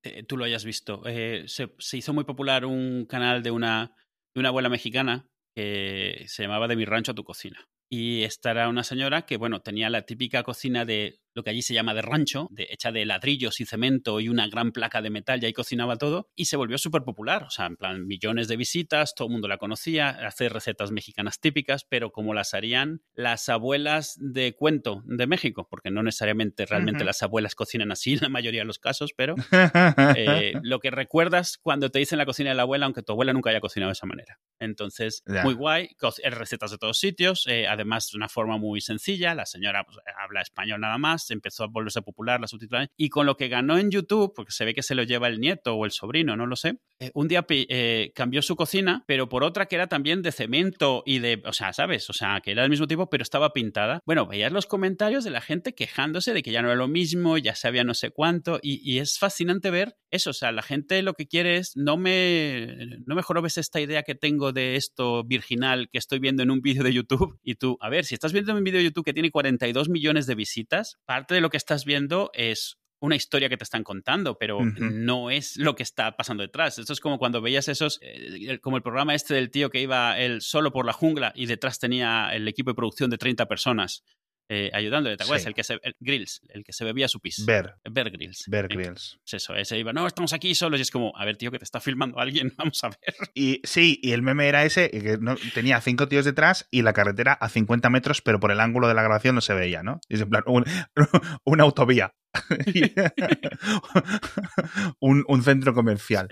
eh, 0.03 0.23
tú 0.23 0.37
lo 0.37 0.45
hayas 0.45 0.65
visto. 0.65 1.03
Eh, 1.07 1.45
se, 1.47 1.71
hizo 1.97 2.13
muy 2.13 2.25
popular 2.25 2.65
un 2.65 3.07
canal 3.07 3.43
de 3.43 3.51
una, 3.51 3.95
de 4.35 4.41
una 4.41 4.49
abuela 4.49 4.69
mexicana 4.69 5.29
que 5.55 6.25
se 6.29 6.43
llamaba 6.43 6.69
De 6.69 6.77
mi 6.77 6.85
rancho 6.85 7.13
a 7.13 7.15
tu 7.15 7.25
cocina. 7.25 7.69
Y 7.93 8.23
esta 8.23 8.53
era 8.53 8.69
una 8.69 8.85
señora 8.85 9.23
que, 9.23 9.37
bueno, 9.37 9.63
tenía 9.63 9.91
la 9.91 10.03
típica 10.03 10.43
cocina 10.45 10.85
de 10.85 11.21
lo 11.35 11.43
que 11.43 11.51
allí 11.51 11.63
se 11.63 11.75
llama 11.75 11.95
de 11.95 12.03
rancho, 12.03 12.49
de, 12.51 12.69
hecha 12.71 12.93
de 12.93 13.05
ladrillos 13.05 13.61
y 13.61 13.67
cemento 13.67 14.21
y 14.21 14.29
una 14.29 14.49
gran 14.49 14.73
placa 14.73 15.03
de 15.03 15.11
metal, 15.11 15.43
y 15.43 15.47
ahí 15.47 15.53
cocinaba 15.53 15.97
todo, 15.97 16.29
y 16.37 16.47
se 16.47 16.57
volvió 16.57 16.79
súper 16.79 17.03
popular, 17.03 17.45
o 17.45 17.51
sea, 17.51 17.67
en 17.67 17.77
plan, 17.77 18.07
millones 18.07 18.49
de 18.49 18.57
visitas, 18.57 19.15
todo 19.15 19.29
el 19.29 19.33
mundo 19.33 19.49
la 19.49 19.59
conocía, 19.59 20.09
hace 20.09 20.49
recetas 20.49 20.91
mexicanas 20.91 21.41
típicas, 21.41 21.85
pero 21.85 22.11
como 22.11 22.35
las 22.35 22.55
harían 22.55 23.03
las 23.15 23.49
abuelas 23.49 24.17
de 24.19 24.55
cuento 24.55 25.03
de 25.05 25.27
México, 25.27 25.67
porque 25.71 25.91
no 25.91 26.03
necesariamente 26.03 26.67
realmente 26.67 27.05
las 27.05 27.23
abuelas 27.23 27.55
cocinan 27.55 27.93
así 27.93 28.15
en 28.15 28.21
la 28.23 28.29
mayoría 28.29 28.63
de 28.63 28.67
los 28.67 28.79
casos, 28.79 29.13
pero 29.17 29.35
eh, 30.17 30.55
lo 30.63 30.81
que 30.81 30.91
recuerdas 30.91 31.59
cuando 31.59 31.91
te 31.91 31.99
dicen 31.99 32.19
la 32.19 32.27
cocina 32.27 32.51
de 32.51 32.57
la 32.57 32.63
abuela, 32.63 32.87
aunque 32.87 33.03
tu 33.03 33.13
abuela 33.13 33.33
nunca 33.33 33.51
haya 33.51 33.61
cocinado 33.61 33.91
de 33.91 33.95
esa 33.95 34.07
manera. 34.07 34.39
Entonces, 34.59 35.23
muy 35.45 35.55
guay, 35.55 35.89
recetas 36.23 36.71
de 36.71 36.79
todos 36.79 36.99
sitios, 36.99 37.47
eh, 37.47 37.67
además 37.67 38.09
de 38.11 38.17
una 38.17 38.29
forma 38.29 38.59
muy 38.59 38.81
sencilla, 38.81 39.35
la 39.35 39.47
señora 39.47 39.85
pues, 39.85 39.99
habla 40.19 40.43
español 40.43 40.81
nada 40.81 40.99
más, 40.99 41.20
empezó 41.31 41.65
a 41.65 41.69
volverse 41.69 42.03
popular 42.03 42.41
la 42.41 42.47
subtitulación, 42.47 42.89
y 42.97 43.09
con 43.09 43.27
lo 43.27 43.37
que 43.37 43.49
ganó 43.49 43.79
en 43.79 43.91
YouTube, 43.91 44.33
porque 44.35 44.53
se 44.53 44.65
ve 44.65 44.75
que 44.75 44.83
se 44.83 44.95
lo 44.95 45.03
lleva 45.03 45.29
el 45.29 45.41
nieto 45.41 45.75
o 45.75 45.85
el 45.85 45.91
sobrino, 45.91 46.37
no 46.37 46.47
lo 46.47 46.57
sé, 46.57 46.79
eh, 46.99 47.11
un 47.15 47.29
día 47.29 47.45
eh, 47.49 48.13
cambió 48.15 48.43
su 48.43 48.57
cocina, 48.57 49.05
pero 49.07 49.29
por 49.29 49.45
otra 49.45 49.67
que 49.67 49.77
era 49.77 49.89
también 49.89 50.23
de 50.23 50.33
cemento 50.33 51.03
y 51.07 51.19
de, 51.19 51.43
o 51.45 51.53
sea, 51.53 51.73
¿sabes? 51.73 52.09
O 52.11 52.13
sea, 52.13 52.41
que 52.43 52.53
era 52.53 52.63
del 52.63 52.71
mismo 52.71 52.87
tipo, 52.87 53.09
pero 53.11 53.23
estaba 53.23 53.53
pintada. 53.53 54.01
Bueno, 54.07 54.27
veías 54.27 54.53
los 54.53 54.67
comentarios 54.67 55.25
de 55.25 55.31
la 55.31 55.41
gente 55.41 55.75
quejándose 55.75 56.33
de 56.33 56.43
que 56.43 56.53
ya 56.53 56.63
no 56.63 56.69
era 56.69 56.77
lo 56.77 56.89
mismo, 56.89 57.39
ya 57.39 57.55
sabía 57.55 57.85
no 57.85 57.95
sé 57.95 58.11
cuánto, 58.11 58.59
y, 58.63 58.81
y 58.91 58.99
es 58.99 59.19
fascinante 59.19 59.71
ver 59.71 59.97
eso, 60.11 60.31
o 60.31 60.35
sea, 60.35 60.51
la 60.53 60.63
gente 60.63 61.03
lo 61.03 61.15
que 61.15 61.27
quiere 61.27 61.57
es, 61.57 61.77
no 61.77 61.97
me, 61.97 62.99
no 63.07 63.15
mejor 63.15 63.41
ves 63.43 63.59
esta 63.59 63.81
idea 63.81 64.03
que 64.03 64.15
tengo 64.15 64.53
de 64.53 64.77
esto 64.77 65.25
virginal 65.25 65.89
que 65.91 65.99
estoy 65.99 66.19
viendo 66.19 66.43
en 66.43 66.51
un 66.51 66.61
vídeo 66.61 66.83
de 66.83 66.93
YouTube, 66.93 67.39
y 67.43 67.55
tú, 67.55 67.79
a 67.81 67.89
ver, 67.89 68.05
si 68.05 68.15
estás 68.15 68.33
viendo 68.33 68.55
un 68.55 68.65
vídeo 68.65 68.79
de 68.79 68.85
YouTube 68.85 69.05
que 69.05 69.13
tiene 69.13 69.31
42 69.31 69.89
millones 69.89 70.27
de 70.27 70.35
visitas, 70.35 70.99
parte 71.11 71.35
de 71.35 71.41
lo 71.41 71.51
que 71.51 71.57
estás 71.57 71.85
viendo 71.85 72.31
es 72.35 72.79
una 73.01 73.17
historia 73.17 73.49
que 73.49 73.57
te 73.57 73.65
están 73.65 73.83
contando, 73.83 74.39
pero 74.39 74.61
no 74.63 75.29
es 75.33 75.57
lo 75.57 75.75
que 75.75 75.83
está 75.83 76.17
pasando 76.17 76.45
detrás. 76.45 76.79
Esto 76.79 76.93
es 76.93 77.01
como 77.01 77.19
cuando 77.19 77.43
veías 77.43 77.67
esos, 77.67 77.99
eh, 78.01 78.61
como 78.61 78.77
el 78.77 78.85
programa 78.85 79.17
este 79.17 79.35
del 79.35 79.51
tío 79.51 79.71
que 79.71 79.81
iba 79.81 80.17
él 80.21 80.41
solo 80.41 80.71
por 80.71 80.87
la 80.87 80.93
jungla 80.93 81.33
y 81.35 81.47
detrás 81.47 81.81
tenía 81.81 82.31
el 82.33 82.47
equipo 82.47 82.71
de 82.71 82.77
producción 82.77 83.11
de 83.11 83.19
30 83.19 83.47
personas 83.47 84.05
eh, 84.53 84.69
ayudándole, 84.73 85.17
¿te 85.17 85.23
acuerdas? 85.23 85.47
El 85.47 85.55
que 85.55 85.63
se, 85.63 85.79
Grills, 86.01 86.43
el 86.49 86.65
que 86.65 86.73
se 86.73 86.85
bebía 86.85 87.07
su 87.07 87.21
pis. 87.21 87.47
Ver. 87.47 87.77
Ver 87.89 88.11
Grills. 88.11 88.47
Ver 88.49 88.67
Grills. 88.67 89.21
Pues 89.23 89.35
eso, 89.35 89.55
ese 89.55 89.79
iba, 89.79 89.93
no, 89.93 90.09
estamos 90.09 90.33
aquí 90.33 90.57
solos 90.57 90.81
y 90.81 90.83
es 90.83 90.91
como, 90.91 91.17
a 91.17 91.25
ver, 91.25 91.37
tío, 91.37 91.53
que 91.53 91.61
te 91.61 91.65
está 91.65 91.81
filmando 91.81 92.19
alguien, 92.19 92.53
vamos 92.59 92.83
a 92.83 92.89
ver. 92.89 93.15
Y 93.33 93.61
sí, 93.63 94.01
y 94.03 94.11
el 94.11 94.23
meme 94.23 94.49
era 94.49 94.65
ese, 94.65 94.91
que 94.91 95.19
no, 95.21 95.37
tenía 95.55 95.81
cinco 95.81 96.09
tíos 96.09 96.25
detrás 96.25 96.67
y 96.73 96.83
la 96.83 96.93
carretera 96.93 97.35
a 97.35 97.49
50 97.49 97.91
metros, 97.91 98.23
pero 98.23 98.41
por 98.41 98.51
el 98.51 98.59
ángulo 98.59 98.89
de 98.89 98.95
la 98.95 99.05
grabación 99.05 99.37
no 99.37 99.41
se 99.41 99.55
veía, 99.55 99.85
¿no? 99.85 100.01
Y 100.09 100.17
es 100.17 100.23
en 100.23 100.31
plan, 100.31 100.43
una 101.45 101.63
autovía. 101.63 102.13
un, 105.01 105.25
un 105.29 105.43
centro 105.45 105.75
comercial 105.75 106.29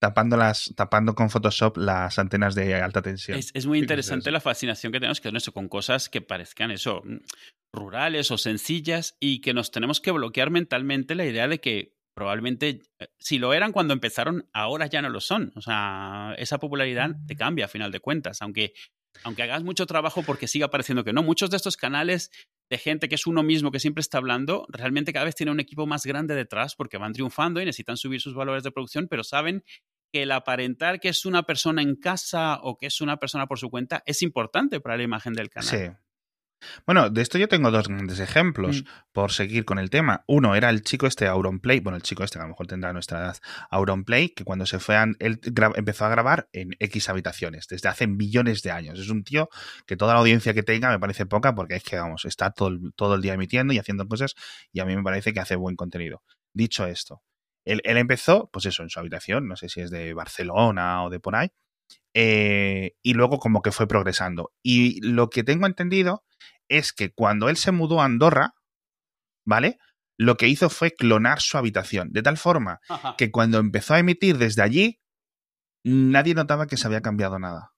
tapando, 0.00 0.36
las, 0.36 0.72
tapando 0.74 1.14
con 1.14 1.30
Photoshop 1.30 1.76
las 1.76 2.18
antenas 2.18 2.54
de 2.54 2.74
alta 2.74 3.02
tensión. 3.02 3.38
Es, 3.38 3.66
muy 3.66 3.78
interesante 3.78 4.30
la 4.30 4.40
fascinación 4.40 4.92
que 4.92 4.98
tenemos 4.98 5.20
con 5.20 5.36
eso, 5.36 5.52
con 5.52 5.68
cosas 5.68 6.08
que 6.08 6.22
parezcan 6.22 6.70
eso, 6.70 7.02
mm, 7.04 7.18
rurales 7.72 8.30
o 8.30 8.38
sencillas 8.38 9.16
y 9.20 9.42
que 9.42 9.54
nos 9.54 9.70
tenemos 9.70 10.00
que 10.00 10.10
bloquear 10.10 10.50
mentalmente 10.50 11.14
la 11.14 11.26
idea 11.26 11.46
de 11.46 11.60
que 11.60 11.94
probablemente, 12.14 12.80
eh, 12.98 13.08
si 13.18 13.38
lo 13.38 13.52
eran 13.52 13.72
cuando 13.72 13.92
empezaron, 13.92 14.48
ahora 14.54 14.86
ya 14.86 15.02
no 15.02 15.10
lo 15.10 15.20
son. 15.20 15.52
O 15.54 15.60
sea, 15.60 16.34
esa 16.38 16.58
popularidad 16.58 17.10
te 17.26 17.36
cambia 17.36 17.66
a 17.66 17.68
final 17.68 17.92
de 17.92 18.00
cuentas, 18.00 18.40
aunque, 18.40 18.72
aunque 19.22 19.42
hagas 19.42 19.62
mucho 19.62 19.86
trabajo 19.86 20.22
porque 20.22 20.48
siga 20.48 20.68
pareciendo 20.68 21.04
que 21.04 21.12
no. 21.12 21.22
Muchos 21.22 21.50
de 21.50 21.58
estos 21.58 21.76
canales 21.76 22.30
de 22.70 22.78
gente 22.78 23.08
que 23.08 23.16
es 23.16 23.26
uno 23.26 23.42
mismo 23.42 23.70
que 23.70 23.80
siempre 23.80 24.00
está 24.00 24.18
hablando, 24.18 24.66
realmente 24.70 25.12
cada 25.12 25.24
vez 25.24 25.34
tiene 25.34 25.52
un 25.52 25.60
equipo 25.60 25.86
más 25.86 26.06
grande 26.06 26.34
detrás 26.34 26.76
porque 26.76 26.98
van 26.98 27.12
triunfando 27.12 27.60
y 27.60 27.64
necesitan 27.64 27.96
subir 27.96 28.20
sus 28.20 28.34
valores 28.34 28.62
de 28.62 28.70
producción, 28.70 29.08
pero 29.08 29.24
saben 29.24 29.64
que 30.12 30.22
el 30.22 30.32
aparentar 30.32 31.00
que 31.00 31.08
es 31.08 31.24
una 31.24 31.42
persona 31.44 31.82
en 31.82 31.96
casa 31.96 32.58
o 32.62 32.76
que 32.76 32.86
es 32.86 33.00
una 33.00 33.18
persona 33.18 33.46
por 33.46 33.58
su 33.58 33.70
cuenta 33.70 34.02
es 34.06 34.22
importante 34.22 34.80
para 34.80 34.96
la 34.96 35.02
imagen 35.02 35.32
del 35.32 35.50
canal. 35.50 35.68
Sí. 35.68 35.90
Bueno, 36.86 37.10
de 37.10 37.22
esto 37.22 37.38
yo 37.38 37.48
tengo 37.48 37.70
dos 37.70 37.88
grandes 37.88 38.20
ejemplos 38.20 38.82
mm. 38.82 38.86
por 39.12 39.32
seguir 39.32 39.64
con 39.64 39.78
el 39.78 39.90
tema. 39.90 40.24
Uno 40.26 40.54
era 40.54 40.70
el 40.70 40.82
chico 40.82 41.06
este 41.06 41.26
Auronplay, 41.26 41.80
bueno, 41.80 41.96
el 41.96 42.02
chico 42.02 42.22
este 42.22 42.38
que 42.38 42.42
a 42.42 42.44
lo 42.44 42.50
mejor 42.50 42.66
tendrá 42.66 42.92
nuestra 42.92 43.18
edad, 43.18 43.36
Auronplay, 43.70 44.30
que 44.30 44.44
cuando 44.44 44.66
se 44.66 44.78
fue, 44.78 44.96
a, 44.96 45.06
él 45.18 45.40
empezó 45.76 46.04
a 46.04 46.08
grabar 46.08 46.48
en 46.52 46.76
X 46.78 47.08
habitaciones, 47.08 47.66
desde 47.68 47.88
hace 47.88 48.06
millones 48.06 48.62
de 48.62 48.70
años. 48.70 48.98
Es 48.98 49.08
un 49.08 49.24
tío 49.24 49.48
que 49.86 49.96
toda 49.96 50.14
la 50.14 50.20
audiencia 50.20 50.54
que 50.54 50.62
tenga 50.62 50.90
me 50.90 50.98
parece 50.98 51.26
poca 51.26 51.54
porque 51.54 51.76
es 51.76 51.82
que, 51.82 51.96
vamos, 51.96 52.24
está 52.24 52.50
todo, 52.50 52.76
todo 52.94 53.14
el 53.14 53.22
día 53.22 53.34
emitiendo 53.34 53.72
y 53.72 53.78
haciendo 53.78 54.06
cosas 54.06 54.34
y 54.72 54.80
a 54.80 54.84
mí 54.84 54.94
me 54.96 55.02
parece 55.02 55.32
que 55.32 55.40
hace 55.40 55.56
buen 55.56 55.76
contenido. 55.76 56.22
Dicho 56.52 56.86
esto, 56.86 57.22
él, 57.64 57.80
empezó, 57.84 58.50
pues 58.52 58.66
eso, 58.66 58.82
en 58.82 58.90
su 58.90 58.98
habitación, 59.00 59.46
no 59.48 59.56
sé 59.56 59.68
si 59.68 59.80
es 59.80 59.90
de 59.90 60.14
Barcelona 60.14 61.04
o 61.04 61.10
de 61.10 61.20
por 61.20 61.36
ahí, 61.36 61.50
eh, 62.14 62.92
y 63.02 63.14
luego 63.14 63.38
como 63.38 63.62
que 63.62 63.72
fue 63.72 63.86
progresando. 63.86 64.52
Y 64.62 65.00
lo 65.02 65.30
que 65.30 65.44
tengo 65.44 65.66
entendido 65.66 66.24
es 66.68 66.92
que 66.92 67.12
cuando 67.12 67.48
él 67.48 67.56
se 67.56 67.72
mudó 67.72 68.00
a 68.00 68.04
Andorra, 68.04 68.54
¿vale? 69.44 69.78
Lo 70.16 70.36
que 70.36 70.48
hizo 70.48 70.70
fue 70.70 70.92
clonar 70.92 71.40
su 71.40 71.58
habitación, 71.58 72.12
de 72.12 72.22
tal 72.22 72.36
forma 72.36 72.80
que 73.16 73.30
cuando 73.30 73.58
empezó 73.58 73.94
a 73.94 73.98
emitir 73.98 74.38
desde 74.38 74.62
allí, 74.62 75.00
nadie 75.84 76.34
notaba 76.34 76.66
que 76.66 76.76
se 76.76 76.86
había 76.86 77.00
cambiado 77.00 77.38
nada. 77.38 77.72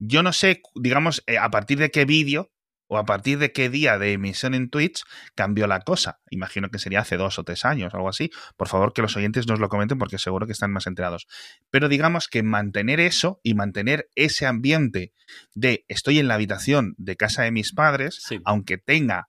Yo 0.00 0.22
no 0.22 0.32
sé, 0.32 0.60
digamos, 0.74 1.22
eh, 1.26 1.38
a 1.38 1.50
partir 1.50 1.78
de 1.78 1.90
qué 1.90 2.04
vídeo 2.04 2.50
o 2.94 2.98
a 2.98 3.04
partir 3.04 3.38
de 3.38 3.50
qué 3.50 3.68
día 3.68 3.98
de 3.98 4.12
emisión 4.12 4.54
en 4.54 4.70
Twitch 4.70 5.02
cambió 5.34 5.66
la 5.66 5.80
cosa. 5.80 6.20
Imagino 6.30 6.68
que 6.70 6.78
sería 6.78 7.00
hace 7.00 7.16
dos 7.16 7.40
o 7.40 7.44
tres 7.44 7.64
años, 7.64 7.92
algo 7.92 8.08
así. 8.08 8.30
Por 8.56 8.68
favor, 8.68 8.92
que 8.92 9.02
los 9.02 9.16
oyentes 9.16 9.48
nos 9.48 9.58
lo 9.58 9.68
comenten 9.68 9.98
porque 9.98 10.16
seguro 10.16 10.46
que 10.46 10.52
están 10.52 10.70
más 10.70 10.86
enterados. 10.86 11.26
Pero 11.70 11.88
digamos 11.88 12.28
que 12.28 12.44
mantener 12.44 13.00
eso 13.00 13.40
y 13.42 13.54
mantener 13.54 14.08
ese 14.14 14.46
ambiente 14.46 15.12
de 15.54 15.84
estoy 15.88 16.20
en 16.20 16.28
la 16.28 16.34
habitación 16.34 16.94
de 16.96 17.16
casa 17.16 17.42
de 17.42 17.50
mis 17.50 17.72
padres, 17.72 18.20
aunque 18.44 18.78
tenga 18.78 19.28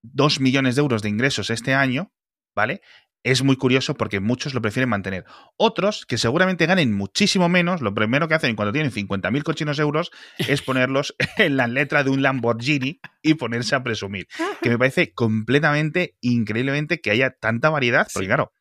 dos 0.00 0.40
millones 0.40 0.74
de 0.74 0.80
euros 0.80 1.02
de 1.02 1.10
ingresos 1.10 1.50
este 1.50 1.74
año, 1.74 2.14
¿vale? 2.54 2.80
Es 3.22 3.42
muy 3.42 3.56
curioso 3.56 3.94
porque 3.94 4.20
muchos 4.20 4.54
lo 4.54 4.62
prefieren 4.62 4.88
mantener. 4.88 5.24
Otros, 5.56 6.06
que 6.06 6.18
seguramente 6.18 6.66
ganen 6.66 6.92
muchísimo 6.92 7.48
menos, 7.48 7.80
lo 7.80 7.94
primero 7.94 8.28
que 8.28 8.34
hacen 8.34 8.56
cuando 8.56 8.72
tienen 8.72 8.92
50.000 8.92 9.42
cochinos 9.42 9.78
euros 9.78 10.10
es 10.38 10.62
ponerlos 10.62 11.14
en 11.38 11.56
la 11.56 11.66
letra 11.66 12.04
de 12.04 12.10
un 12.10 12.22
Lamborghini 12.22 13.00
y 13.22 13.34
ponerse 13.34 13.74
a 13.74 13.82
presumir. 13.82 14.26
Que 14.62 14.70
me 14.70 14.78
parece 14.78 15.12
completamente, 15.12 16.16
increíblemente 16.20 17.00
que 17.00 17.10
haya 17.10 17.30
tanta 17.30 17.70
variedad, 17.70 18.08
porque 18.12 18.28
claro, 18.28 18.52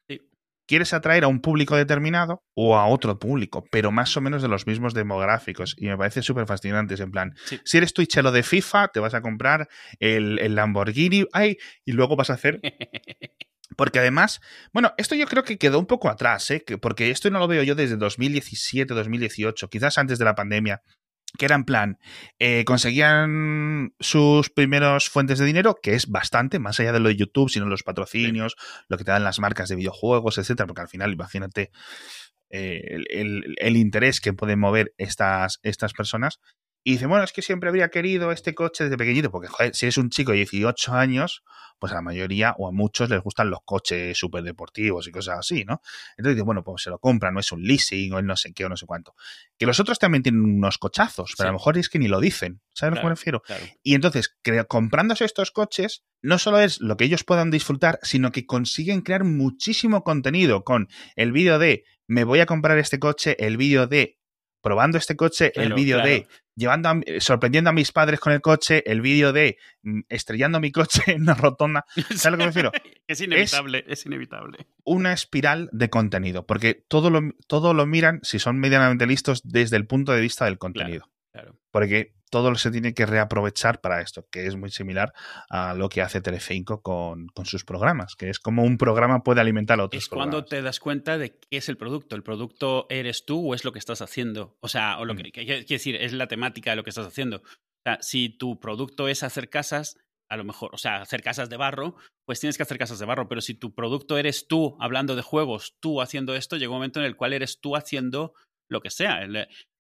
quieres 0.70 0.94
atraer 0.94 1.24
a 1.24 1.28
un 1.28 1.42
público 1.42 1.76
determinado 1.76 2.44
o 2.54 2.78
a 2.78 2.86
otro 2.86 3.18
público, 3.18 3.64
pero 3.72 3.92
más 3.92 4.16
o 4.18 4.22
menos 4.22 4.42
de 4.42 4.50
los 4.50 4.68
mismos 4.68 4.94
demográficos. 4.94 5.76
Y 5.78 5.88
me 5.88 5.98
parece 5.98 6.22
súper 6.22 6.46
fascinante. 6.46 6.94
En 7.02 7.12
plan, 7.12 7.34
si 7.64 7.78
eres 7.78 7.94
twitchero 7.94 8.32
de 8.32 8.44
FIFA, 8.44 8.90
te 8.90 9.00
vas 9.00 9.14
a 9.14 9.22
comprar 9.22 9.68
el, 10.00 10.38
el 10.40 10.56
Lamborghini 10.56 11.26
ay, 11.34 11.58
y 11.86 11.94
luego 11.94 12.16
vas 12.16 12.30
a 12.30 12.34
hacer 12.34 12.62
Porque 13.76 14.00
además, 14.00 14.42
bueno, 14.74 14.94
esto 14.98 15.16
yo 15.16 15.28
creo 15.28 15.44
que 15.44 15.58
quedó 15.58 15.80
un 15.80 15.86
poco 15.86 16.10
atrás, 16.10 16.50
¿eh? 16.52 16.64
porque 16.82 17.12
esto 17.12 17.30
no 17.30 17.40
lo 17.40 17.48
veo 17.48 17.64
yo 17.64 17.76
desde 17.76 17.98
2017, 17.98 18.94
2018, 18.94 19.70
quizás 19.70 19.98
antes 19.98 20.20
de 20.20 20.26
la 20.26 20.36
pandemia, 20.36 20.82
que 21.38 21.46
era 21.46 21.56
en 21.56 21.64
plan, 21.64 22.00
eh, 22.40 22.64
conseguían 22.66 23.94
sus 24.00 24.50
primeros 24.50 25.10
fuentes 25.10 25.38
de 25.40 25.46
dinero, 25.46 25.76
que 25.82 25.94
es 25.94 26.08
bastante, 26.08 26.60
más 26.60 26.80
allá 26.80 26.92
de 26.92 27.00
lo 27.00 27.10
de 27.10 27.16
YouTube, 27.16 27.50
sino 27.50 27.68
los 27.68 27.84
patrocinios, 27.84 28.56
lo 28.88 28.98
que 28.98 29.04
te 29.04 29.12
dan 29.12 29.24
las 29.24 29.40
marcas 29.40 29.70
de 29.70 29.76
videojuegos, 29.76 30.38
etcétera, 30.38 30.66
porque 30.66 30.82
al 30.82 30.90
final, 30.90 31.14
imagínate 31.14 31.72
eh, 32.50 32.82
el, 33.10 33.56
el, 33.58 33.78
interés 33.78 34.22
que 34.22 34.34
pueden 34.34 34.60
mover 34.60 34.94
estas, 34.98 35.60
estas 35.62 35.94
personas. 35.94 36.40
Y 36.90 36.94
dice, 36.94 37.06
bueno, 37.06 37.24
es 37.24 37.32
que 37.32 37.44
siempre 37.44 37.70
habría 37.70 37.90
querido 37.90 38.32
este 38.32 38.56
coche 38.56 38.86
desde 38.86 38.98
pequeñito, 38.98 39.30
porque 39.30 39.48
joder, 39.48 39.76
si 39.76 39.86
eres 39.86 40.00
un 40.00 40.10
chico 40.10 40.32
de 40.32 40.38
18 40.38 40.92
años, 40.96 41.44
pues 41.78 41.92
a 41.92 41.96
la 41.98 42.02
mayoría 42.02 42.56
o 42.58 42.68
a 42.68 42.72
muchos 42.72 43.12
les 43.12 43.22
gustan 43.22 43.52
los 43.52 43.60
coches 43.64 44.18
súper 44.18 44.42
deportivos 44.42 45.08
y 45.08 45.12
cosas 45.12 45.38
así, 45.38 45.66
¿no? 45.66 45.84
Entonces 46.18 46.38
dice, 46.38 46.42
bueno, 46.42 46.64
pues 46.64 46.82
se 46.82 46.90
lo 46.90 46.98
compra, 46.98 47.30
no 47.30 47.42
es 47.42 47.52
un 47.52 47.62
leasing 47.62 48.14
o 48.14 48.24
no 48.24 48.36
sé 48.36 48.54
qué 48.54 48.66
o 48.66 48.70
no 48.70 48.76
sé 48.76 48.88
cuánto. 48.88 49.14
Que 49.60 49.68
los 49.68 49.80
otros 49.80 50.00
también 50.00 50.24
tienen 50.24 50.42
unos 50.42 50.80
cochazos, 50.80 51.36
pero 51.38 51.50
a 51.50 51.52
lo 51.52 51.60
mejor 51.60 51.78
es 51.78 51.90
que 51.90 52.00
ni 52.00 52.08
lo 52.08 52.20
dicen, 52.20 52.60
¿sabes 52.74 52.94
a 52.94 52.96
lo 52.96 53.02
que 53.02 53.06
me 53.06 53.10
refiero? 53.12 53.44
Y 53.84 53.94
entonces, 53.94 54.36
comprándose 54.68 55.26
estos 55.26 55.52
coches, 55.52 56.04
no 56.24 56.40
solo 56.40 56.60
es 56.60 56.82
lo 56.82 56.98
que 56.98 57.06
ellos 57.06 57.24
puedan 57.24 57.52
disfrutar, 57.52 58.00
sino 58.02 58.32
que 58.32 58.48
consiguen 58.48 59.02
crear 59.02 59.26
muchísimo 59.26 60.04
contenido 60.04 60.64
con 60.64 60.88
el 61.16 61.34
vídeo 61.34 61.60
de 61.60 61.84
me 62.08 62.24
voy 62.24 62.40
a 62.40 62.48
comprar 62.48 62.80
este 62.80 62.98
coche, 62.98 63.38
el 63.46 63.58
vídeo 63.58 63.86
de 63.86 64.19
probando 64.62 64.98
este 64.98 65.16
coche, 65.16 65.52
el 65.56 65.74
vídeo 65.74 66.02
de 66.02 66.28
llevando 66.56 66.90
sorprendiendo 67.20 67.70
a 67.70 67.74
mis 67.74 67.92
padres 67.92 68.20
con 68.20 68.34
el 68.34 68.42
coche, 68.42 68.84
el 68.86 69.02
vídeo 69.02 69.32
de 69.32 69.58
mm, 69.82 70.02
estrellando 70.10 70.60
mi 70.60 70.72
coche 70.72 71.02
en 71.08 71.22
una 71.24 71.34
rotonda. 71.34 71.86
¿Sabes 72.16 72.26
lo 72.26 72.32
que 72.32 72.38
me 72.38 72.46
refiero? 72.48 72.72
es 73.08 73.22
inevitable, 73.22 73.86
es, 73.88 74.06
inevitable. 74.06 74.68
Una 74.84 75.14
espiral 75.14 75.70
de 75.72 75.90
contenido, 75.90 76.46
porque 76.46 76.74
todo 76.74 77.10
lo, 77.10 77.22
todo 77.48 77.74
lo 77.74 77.86
miran, 77.86 78.20
si 78.24 78.40
son 78.40 78.60
medianamente 78.60 79.08
listos, 79.08 79.42
desde 79.44 79.78
el 79.78 79.88
punto 79.88 80.12
de 80.12 80.22
vista 80.22 80.46
del 80.46 80.58
contenido. 80.58 81.10
Porque 81.72 82.16
todo 82.30 82.54
se 82.56 82.72
tiene 82.72 82.94
que 82.94 83.06
reaprovechar 83.06 83.82
para 83.82 84.02
esto, 84.02 84.28
que 84.32 84.46
es 84.46 84.56
muy 84.56 84.70
similar 84.70 85.14
a 85.50 85.74
lo 85.74 85.90
que 85.90 86.02
hace 86.02 86.22
Telecinco 86.22 86.82
con, 86.82 87.28
con 87.28 87.46
sus 87.46 87.66
programas, 87.66 88.16
que 88.16 88.30
es 88.30 88.40
como 88.40 88.64
un 88.64 88.78
programa 88.78 89.24
puede 89.24 89.42
alimentar 89.42 89.80
a 89.80 89.86
otros. 89.86 90.04
Es 90.04 90.10
cuando 90.10 90.46
te 90.46 90.62
das 90.62 90.80
cuenta 90.80 91.18
de 91.18 91.38
qué 91.38 91.58
es 91.58 91.70
el 91.70 91.78
producto. 91.78 92.16
¿El 92.16 92.24
producto 92.24 92.88
eres 92.90 93.26
tú 93.26 93.52
o 93.52 93.56
es 93.56 93.64
lo 93.64 93.72
que 93.72 93.80
estás 93.80 94.02
haciendo? 94.02 94.58
O 94.62 94.68
sea, 94.68 95.00
o 95.00 95.06
lo 95.06 95.16
que 95.16 95.24
mm. 95.24 95.32
quiere 95.32 95.64
decir, 95.64 95.96
es 95.96 96.14
la 96.14 96.28
temática 96.28 96.72
de 96.72 96.76
lo 96.76 96.84
que 96.84 96.92
estás 96.92 97.08
haciendo. 97.08 97.38
O 97.38 97.82
sea, 97.84 97.98
si 98.02 98.30
tu 98.30 98.60
producto 98.60 99.08
es 99.08 99.24
hacer 99.24 99.50
casas, 99.50 99.98
a 100.30 100.38
lo 100.38 100.44
mejor, 100.44 100.70
o 100.74 100.78
sea, 100.78 101.02
hacer 101.02 101.24
casas 101.24 101.50
de 101.50 101.58
barro, 101.58 101.96
pues 102.26 102.40
tienes 102.40 102.58
que 102.58 102.64
hacer 102.64 102.78
casas 102.78 103.00
de 103.00 103.06
barro, 103.06 103.28
pero 103.28 103.42
si 103.42 103.56
tu 103.56 103.74
producto 103.74 104.18
eres 104.18 104.48
tú 104.48 104.78
hablando 104.80 105.16
de 105.16 105.24
juegos, 105.24 105.76
tú 105.80 106.02
haciendo 106.02 106.36
esto, 106.36 106.58
llega 106.58 106.70
un 106.70 106.78
momento 106.78 107.00
en 107.00 107.08
el 107.08 107.16
cual 107.16 107.34
eres 107.34 107.60
tú 107.60 107.76
haciendo 107.76 108.34
lo 108.70 108.82
que 108.82 108.92
sea. 108.92 109.22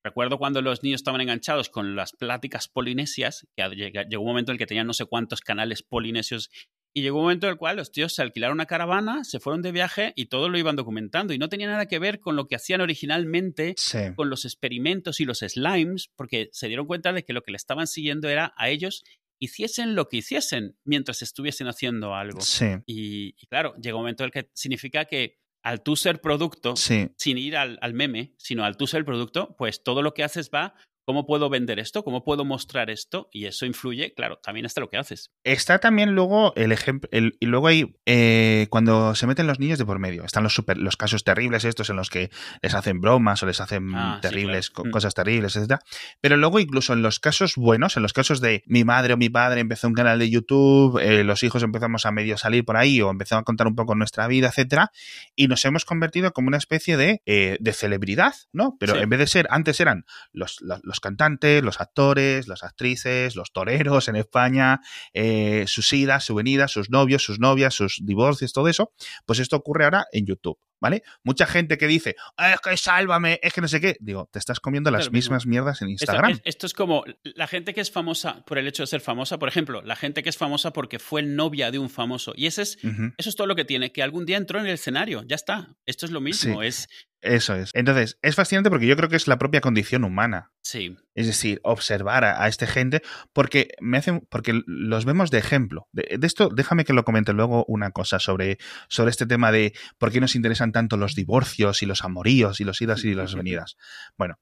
Recuerdo 0.04 0.38
cuando 0.38 0.62
los 0.62 0.82
niños 0.84 1.02
estaban 1.02 1.22
enganchados 1.22 1.70
con 1.70 1.96
las 1.96 2.14
pláticas 2.14 2.68
polinesias, 2.68 3.48
que 3.56 3.64
llegó 4.10 4.24
un 4.24 4.30
momento 4.30 4.52
en 4.52 4.56
el 4.56 4.60
que 4.60 4.66
tenían 4.66 4.88
no 4.88 4.94
sé 4.94 5.06
cuántos 5.06 5.42
canales 5.42 5.84
polinesios 5.84 6.50
y 6.94 7.02
llegó 7.02 7.18
un 7.18 7.26
momento 7.26 7.46
en 7.46 7.52
el 7.52 7.58
cual 7.58 7.78
los 7.78 7.92
tíos 7.92 8.14
se 8.16 8.22
alquilaron 8.22 8.56
una 8.56 8.66
caravana, 8.66 9.24
se 9.24 9.40
fueron 9.40 9.62
de 9.62 9.72
viaje 9.72 10.14
y 10.16 10.26
todo 10.26 10.50
lo 10.50 10.58
iban 10.58 10.76
documentando. 10.76 11.34
Y 11.34 11.38
no 11.38 11.50
tenía 11.50 11.68
nada 11.68 11.86
que 11.86 12.00
ver 12.00 12.20
con 12.20 12.36
lo 12.36 12.48
que 12.48 12.56
hacían 12.56 12.82
originalmente, 12.82 13.76
con 14.16 14.30
los 14.30 14.46
experimentos 14.46 15.20
y 15.20 15.26
los 15.26 15.40
slimes, 15.40 16.10
porque 16.16 16.50
se 16.52 16.68
dieron 16.68 16.88
cuenta 16.88 17.14
de 17.14 17.24
que 17.24 17.34
lo 17.34 17.44
que 17.44 17.52
le 17.52 17.58
estaban 17.58 17.88
siguiendo 17.88 18.28
era 18.28 18.54
a 18.58 18.70
ellos 18.70 19.04
hiciesen 19.42 19.96
lo 19.96 20.10
que 20.10 20.18
hiciesen 20.18 20.78
mientras 20.84 21.22
estuviesen 21.22 21.68
haciendo 21.68 22.14
algo. 22.14 22.40
Y, 22.86 23.36
y, 23.40 23.48
claro, 23.48 23.74
llegó 23.82 24.00
un 24.00 24.04
momento 24.04 24.24
en 24.24 24.28
el 24.28 24.32
que 24.32 24.50
significa 24.54 25.06
que 25.06 25.39
al 25.64 25.82
tú 25.84 25.96
ser 25.96 26.22
producto, 26.22 26.76
sin 26.76 27.38
ir 27.38 27.58
al, 27.58 27.94
meme, 27.94 28.34
sino 28.38 28.64
al 28.64 28.78
tú 28.78 28.88
ser 28.88 29.06
producto, 29.06 29.56
pues 29.58 29.84
todo 29.84 30.02
lo 30.02 30.14
que 30.14 30.24
haces 30.24 30.50
va 30.54 30.74
¿cómo 31.10 31.26
puedo 31.26 31.50
vender 31.50 31.80
esto? 31.80 32.04
¿Cómo 32.04 32.24
puedo 32.24 32.46
mostrar 32.46 32.92
esto? 32.92 33.30
Y 33.32 33.46
eso 33.46 33.66
influye, 33.66 34.14
claro, 34.14 34.38
también 34.44 34.68
hasta 34.68 34.80
lo 34.80 34.92
que 34.92 34.98
haces. 34.98 35.32
Está 35.44 35.80
también 35.80 36.14
luego 36.14 36.54
el 36.56 36.72
ejemplo, 36.72 37.10
y 37.12 37.46
luego 37.48 37.66
hay, 37.66 37.96
eh, 38.06 38.68
cuando 38.70 39.16
se 39.16 39.26
meten 39.26 39.48
los 39.48 39.60
niños 39.60 39.80
de 39.80 39.88
por 39.88 39.98
medio, 39.98 40.24
están 40.24 40.44
los, 40.44 40.54
super, 40.54 40.78
los 40.78 40.98
casos 40.98 41.24
terribles 41.24 41.66
estos 41.66 41.90
en 41.90 41.96
los 41.96 42.12
que 42.12 42.30
les 42.62 42.76
hacen 42.76 43.02
bromas 43.02 43.42
o 43.42 43.48
les 43.48 43.60
hacen 43.60 43.92
ah, 43.96 44.20
terribles, 44.22 44.72
mm. 44.72 44.92
cosas 44.92 45.16
terribles, 45.16 45.56
etc. 45.56 45.80
Pero 46.22 46.38
luego 46.38 46.60
incluso 46.60 46.94
en 46.94 47.02
los 47.02 47.20
casos 47.20 47.56
buenos, 47.56 47.98
en 47.98 48.04
los 48.04 48.14
casos 48.14 48.40
de 48.40 48.62
mi 48.68 48.84
madre 48.84 49.16
o 49.16 49.18
mi 49.18 49.30
padre 49.30 49.62
empezó 49.62 49.88
un 49.88 49.96
canal 49.96 50.20
de 50.20 50.30
YouTube, 50.30 51.00
eh, 51.00 51.24
los 51.24 51.42
hijos 51.42 51.64
empezamos 51.64 52.06
a 52.06 52.12
medio 52.12 52.38
salir 52.38 52.64
por 52.66 52.78
ahí 52.78 53.02
o 53.02 53.10
empezamos 53.10 53.42
a 53.42 53.46
contar 53.46 53.66
un 53.66 53.74
poco 53.74 53.96
nuestra 53.96 54.28
vida, 54.28 54.50
etcétera, 54.50 54.92
y 55.36 55.48
nos 55.48 55.66
hemos 55.66 55.86
convertido 55.86 56.34
como 56.34 56.50
una 56.50 56.58
especie 56.58 56.98
de, 56.98 57.24
eh, 57.26 57.58
de 57.60 57.74
celebridad, 57.74 58.36
¿no? 58.54 58.78
Pero 58.80 58.96
en 58.96 59.10
vez 59.10 59.18
de 59.18 59.26
ser, 59.26 59.48
antes 59.50 59.80
eran 59.80 60.06
los, 60.34 60.60
los, 60.62 60.99
cantantes, 61.02 61.64
los 61.64 61.82
actores, 61.82 62.48
las 62.48 62.64
actrices, 62.64 63.36
los 63.36 63.52
toreros 63.52 64.08
en 64.08 64.16
España, 64.16 64.82
eh, 65.14 65.66
sus 65.68 65.92
idas, 65.94 66.24
su 66.24 66.36
venida, 66.36 66.68
sus 66.68 66.90
novios, 66.90 67.24
sus 67.24 67.40
novias, 67.40 67.74
sus 67.74 68.02
divorcios, 68.04 68.54
todo 68.54 68.68
eso, 68.68 68.92
pues 69.26 69.40
esto 69.40 69.56
ocurre 69.56 69.86
ahora 69.86 70.06
en 70.12 70.26
YouTube. 70.26 70.58
¿Vale? 70.82 71.04
Mucha 71.24 71.46
gente 71.46 71.78
que 71.78 71.88
dice, 71.88 72.16
ah, 72.38 72.54
es 72.54 72.62
que 72.62 72.78
sálvame, 72.78 73.40
es 73.44 73.54
que 73.54 73.62
no 73.62 73.68
sé 73.68 73.82
qué. 73.82 73.98
Digo, 74.00 74.30
te 74.32 74.40
estás 74.40 74.60
comiendo 74.60 74.92
las 74.92 75.12
mismas 75.12 75.46
mierdas 75.46 75.82
en 75.82 75.90
Instagram. 75.90 76.40
Esto, 76.44 76.66
es, 76.66 76.74
como 76.74 77.04
la 77.24 77.48
gente 77.48 77.74
que 77.74 77.82
es 77.82 77.92
famosa 77.92 78.44
por 78.46 78.58
el 78.58 78.68
hecho 78.68 78.84
de 78.84 78.88
ser 78.88 79.02
famosa, 79.02 79.40
por 79.40 79.50
ejemplo, 79.50 79.82
la 79.82 79.96
gente 79.96 80.24
que 80.24 80.30
es 80.30 80.38
famosa 80.38 80.72
porque 80.72 81.00
fue 81.00 81.22
novia 81.22 81.72
de 81.72 81.80
un 81.80 81.90
famoso. 81.90 82.34
Y 82.36 82.48
ese 82.48 82.62
es, 82.62 82.78
eso 83.18 83.30
es 83.30 83.36
todo 83.36 83.48
lo 83.48 83.56
que 83.56 83.66
tiene, 83.66 83.92
que 83.92 84.04
algún 84.04 84.26
día 84.26 84.38
entró 84.38 84.60
en 84.60 84.66
el 84.66 84.74
escenario, 84.74 85.24
ya 85.28 85.36
está. 85.36 85.76
Esto 85.86 86.06
es 86.06 86.12
lo 86.12 86.22
mismo, 86.22 86.64
es 86.64 86.88
eso 87.22 87.56
es. 87.56 87.72
Entonces, 87.74 88.18
es 88.22 88.36
fascinante 88.36 88.70
porque 88.70 88.88
yo 88.88 88.96
creo 88.96 89.10
que 89.10 89.18
es 89.18 89.28
la 89.28 89.38
propia 89.38 89.62
condición 89.62 90.04
humana. 90.04 90.52
Sí. 90.62 90.96
Es 91.16 91.28
decir, 91.28 91.60
observar 91.64 92.24
a, 92.24 92.48
esta 92.48 92.68
gente 92.68 93.02
porque 93.34 93.70
me 93.82 93.98
hacen, 93.98 94.22
porque 94.30 94.62
los 94.66 95.06
vemos 95.06 95.32
de 95.32 95.40
ejemplo. 95.40 95.88
De, 95.92 96.20
esto, 96.22 96.50
déjame 96.50 96.86
que 96.86 96.94
lo 96.94 97.04
comente 97.04 97.34
luego 97.34 97.66
una 97.68 97.92
cosa 97.92 98.20
sobre, 98.20 98.58
sobre 98.88 99.12
este 99.12 99.26
tema 99.26 99.52
de 99.52 99.74
por 99.98 100.12
qué 100.12 100.22
nos 100.22 100.36
interesan 100.36 100.72
tanto 100.72 100.98
los 100.98 101.16
divorcios 101.16 101.82
y 101.84 101.86
los 101.86 102.04
amoríos 102.04 102.62
y 102.62 102.64
los 102.64 102.82
idas 102.82 103.04
y 103.04 103.14
las 103.14 103.36
venidas. 103.36 103.76
Bueno, 104.18 104.40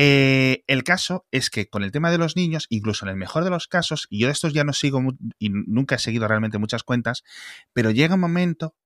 eh, 0.00 0.62
el 0.68 0.84
caso 0.84 1.26
es 1.32 1.50
que 1.50 1.68
con 1.68 1.82
el 1.82 1.90
tema 1.90 2.12
de 2.12 2.18
los 2.18 2.36
niños, 2.36 2.66
incluso 2.68 3.04
en 3.04 3.10
el 3.10 3.16
mejor 3.16 3.42
de 3.42 3.50
los 3.50 3.66
casos, 3.66 4.06
y 4.08 4.20
yo 4.20 4.28
de 4.28 4.32
estos 4.32 4.52
ya 4.52 4.62
no 4.62 4.72
sigo 4.72 5.02
y 5.40 5.50
nunca 5.50 5.96
he 5.96 5.98
seguido 5.98 6.28
realmente 6.28 6.58
muchas 6.58 6.84
cuentas, 6.84 7.24
pero 7.72 7.90
llega 7.90 8.14
un 8.14 8.20
momento 8.20 8.76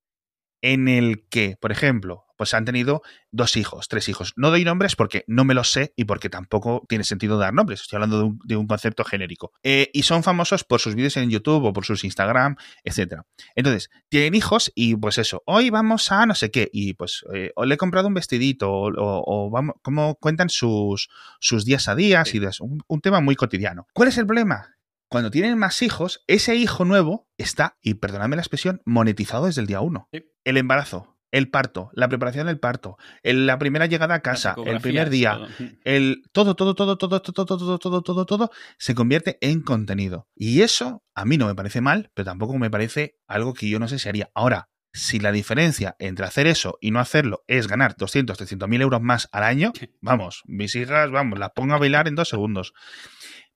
en 0.62 0.88
el 0.88 1.26
que, 1.28 1.56
por 1.60 1.72
ejemplo, 1.72 2.24
pues 2.42 2.54
han 2.54 2.64
tenido 2.64 3.02
dos 3.30 3.56
hijos, 3.56 3.88
tres 3.88 4.08
hijos. 4.08 4.32
No 4.36 4.50
doy 4.50 4.64
nombres 4.64 4.96
porque 4.96 5.24
no 5.26 5.44
me 5.44 5.54
los 5.54 5.70
sé 5.70 5.92
y 5.96 6.04
porque 6.04 6.28
tampoco 6.28 6.84
tiene 6.88 7.04
sentido 7.04 7.38
dar 7.38 7.52
nombres. 7.52 7.82
Estoy 7.82 7.98
hablando 7.98 8.34
de 8.44 8.56
un, 8.56 8.66
concepto 8.66 9.04
genérico. 9.04 9.52
Eh, 9.62 9.90
y 9.92 10.02
son 10.02 10.22
famosos 10.22 10.64
por 10.64 10.80
sus 10.80 10.94
vídeos 10.94 11.16
en 11.16 11.30
YouTube 11.30 11.64
o 11.64 11.72
por 11.72 11.84
sus 11.84 12.04
Instagram, 12.04 12.56
etc. 12.84 13.22
Entonces, 13.54 13.90
tienen 14.08 14.34
hijos 14.34 14.72
y 14.74 14.96
pues 14.96 15.18
eso, 15.18 15.42
hoy 15.46 15.70
vamos 15.70 16.10
a 16.10 16.26
no 16.26 16.34
sé 16.34 16.50
qué. 16.50 16.68
Y 16.72 16.94
pues 16.94 17.24
eh, 17.34 17.52
o 17.54 17.64
le 17.64 17.74
he 17.74 17.78
comprado 17.78 18.08
un 18.08 18.14
vestidito 18.14 18.70
o, 18.72 19.50
vamos, 19.50 19.76
cómo 19.82 20.16
cuentan 20.16 20.48
sus, 20.48 21.10
sus 21.38 21.64
días 21.64 21.88
a 21.88 21.94
días 21.94 22.34
y 22.34 22.40
un, 22.60 22.82
un 22.86 23.00
tema 23.00 23.20
muy 23.20 23.36
cotidiano. 23.36 23.86
¿Cuál 23.92 24.08
es 24.08 24.18
el 24.18 24.26
problema? 24.26 24.76
Cuando 25.12 25.30
tienen 25.30 25.58
más 25.58 25.82
hijos, 25.82 26.24
ese 26.26 26.56
hijo 26.56 26.86
nuevo 26.86 27.28
está, 27.36 27.76
y 27.82 27.94
perdonadme 27.94 28.36
la 28.36 28.42
expresión, 28.42 28.80
monetizado 28.86 29.44
desde 29.44 29.60
el 29.60 29.66
día 29.66 29.82
uno. 29.82 30.08
El 30.42 30.56
embarazo, 30.56 31.18
el 31.30 31.50
parto, 31.50 31.90
la 31.92 32.08
preparación 32.08 32.46
del 32.46 32.58
parto, 32.58 32.96
la 33.22 33.58
primera 33.58 33.84
llegada 33.84 34.14
a 34.14 34.20
casa, 34.22 34.56
el 34.64 34.80
primer 34.80 35.10
día, 35.10 35.38
el 35.84 36.22
todo, 36.32 36.56
todo, 36.56 36.74
todo, 36.74 36.96
todo, 36.96 37.20
todo, 37.20 37.44
todo, 37.44 37.78
todo, 37.78 38.02
todo, 38.02 38.26
todo, 38.26 38.50
se 38.78 38.94
convierte 38.94 39.36
en 39.42 39.60
contenido. 39.60 40.28
Y 40.34 40.62
eso 40.62 41.04
a 41.14 41.26
mí 41.26 41.36
no 41.36 41.46
me 41.46 41.54
parece 41.54 41.82
mal, 41.82 42.10
pero 42.14 42.24
tampoco 42.24 42.56
me 42.56 42.70
parece 42.70 43.18
algo 43.26 43.52
que 43.52 43.68
yo 43.68 43.78
no 43.78 43.88
sé 43.88 43.98
si 43.98 44.08
haría. 44.08 44.30
Ahora, 44.34 44.70
si 44.94 45.20
la 45.20 45.30
diferencia 45.30 45.94
entre 45.98 46.24
hacer 46.24 46.46
eso 46.46 46.78
y 46.80 46.90
no 46.90 47.00
hacerlo 47.00 47.44
es 47.46 47.68
ganar 47.68 47.96
200, 47.98 48.34
300 48.34 48.66
mil 48.66 48.80
euros 48.80 49.02
más 49.02 49.28
al 49.30 49.42
año, 49.42 49.74
vamos, 50.00 50.42
mis 50.46 50.74
hijas, 50.74 51.10
vamos, 51.10 51.38
las 51.38 51.50
pongo 51.50 51.74
a 51.74 51.78
bailar 51.78 52.08
en 52.08 52.14
dos 52.14 52.30
segundos 52.30 52.72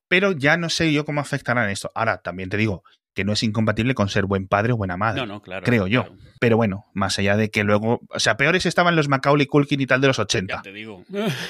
pero 0.08 0.32
ya 0.32 0.56
no 0.56 0.68
sé 0.68 0.92
yo 0.92 1.04
cómo 1.04 1.20
afectarán 1.20 1.70
esto. 1.70 1.90
Ahora, 1.94 2.18
también 2.18 2.48
te 2.48 2.56
digo 2.56 2.82
que 3.14 3.24
no 3.24 3.32
es 3.32 3.42
incompatible 3.42 3.94
con 3.94 4.10
ser 4.10 4.26
buen 4.26 4.46
padre 4.46 4.74
o 4.74 4.76
buena 4.76 4.98
madre. 4.98 5.22
No, 5.22 5.26
no, 5.26 5.40
claro. 5.40 5.64
Creo 5.64 5.86
yo. 5.86 6.04
Pero 6.38 6.58
bueno, 6.58 6.84
más 6.92 7.18
allá 7.18 7.36
de 7.36 7.50
que 7.50 7.64
luego. 7.64 8.00
O 8.10 8.20
sea, 8.20 8.36
peores 8.36 8.66
estaban 8.66 8.94
los 8.94 9.08
Macaulay 9.08 9.46
Culkin 9.46 9.80
y 9.80 9.86
tal 9.86 10.02
de 10.02 10.08
los 10.08 10.18
80. 10.18 10.56
Ya 10.56 10.62
te 10.62 10.72
digo. 10.72 11.02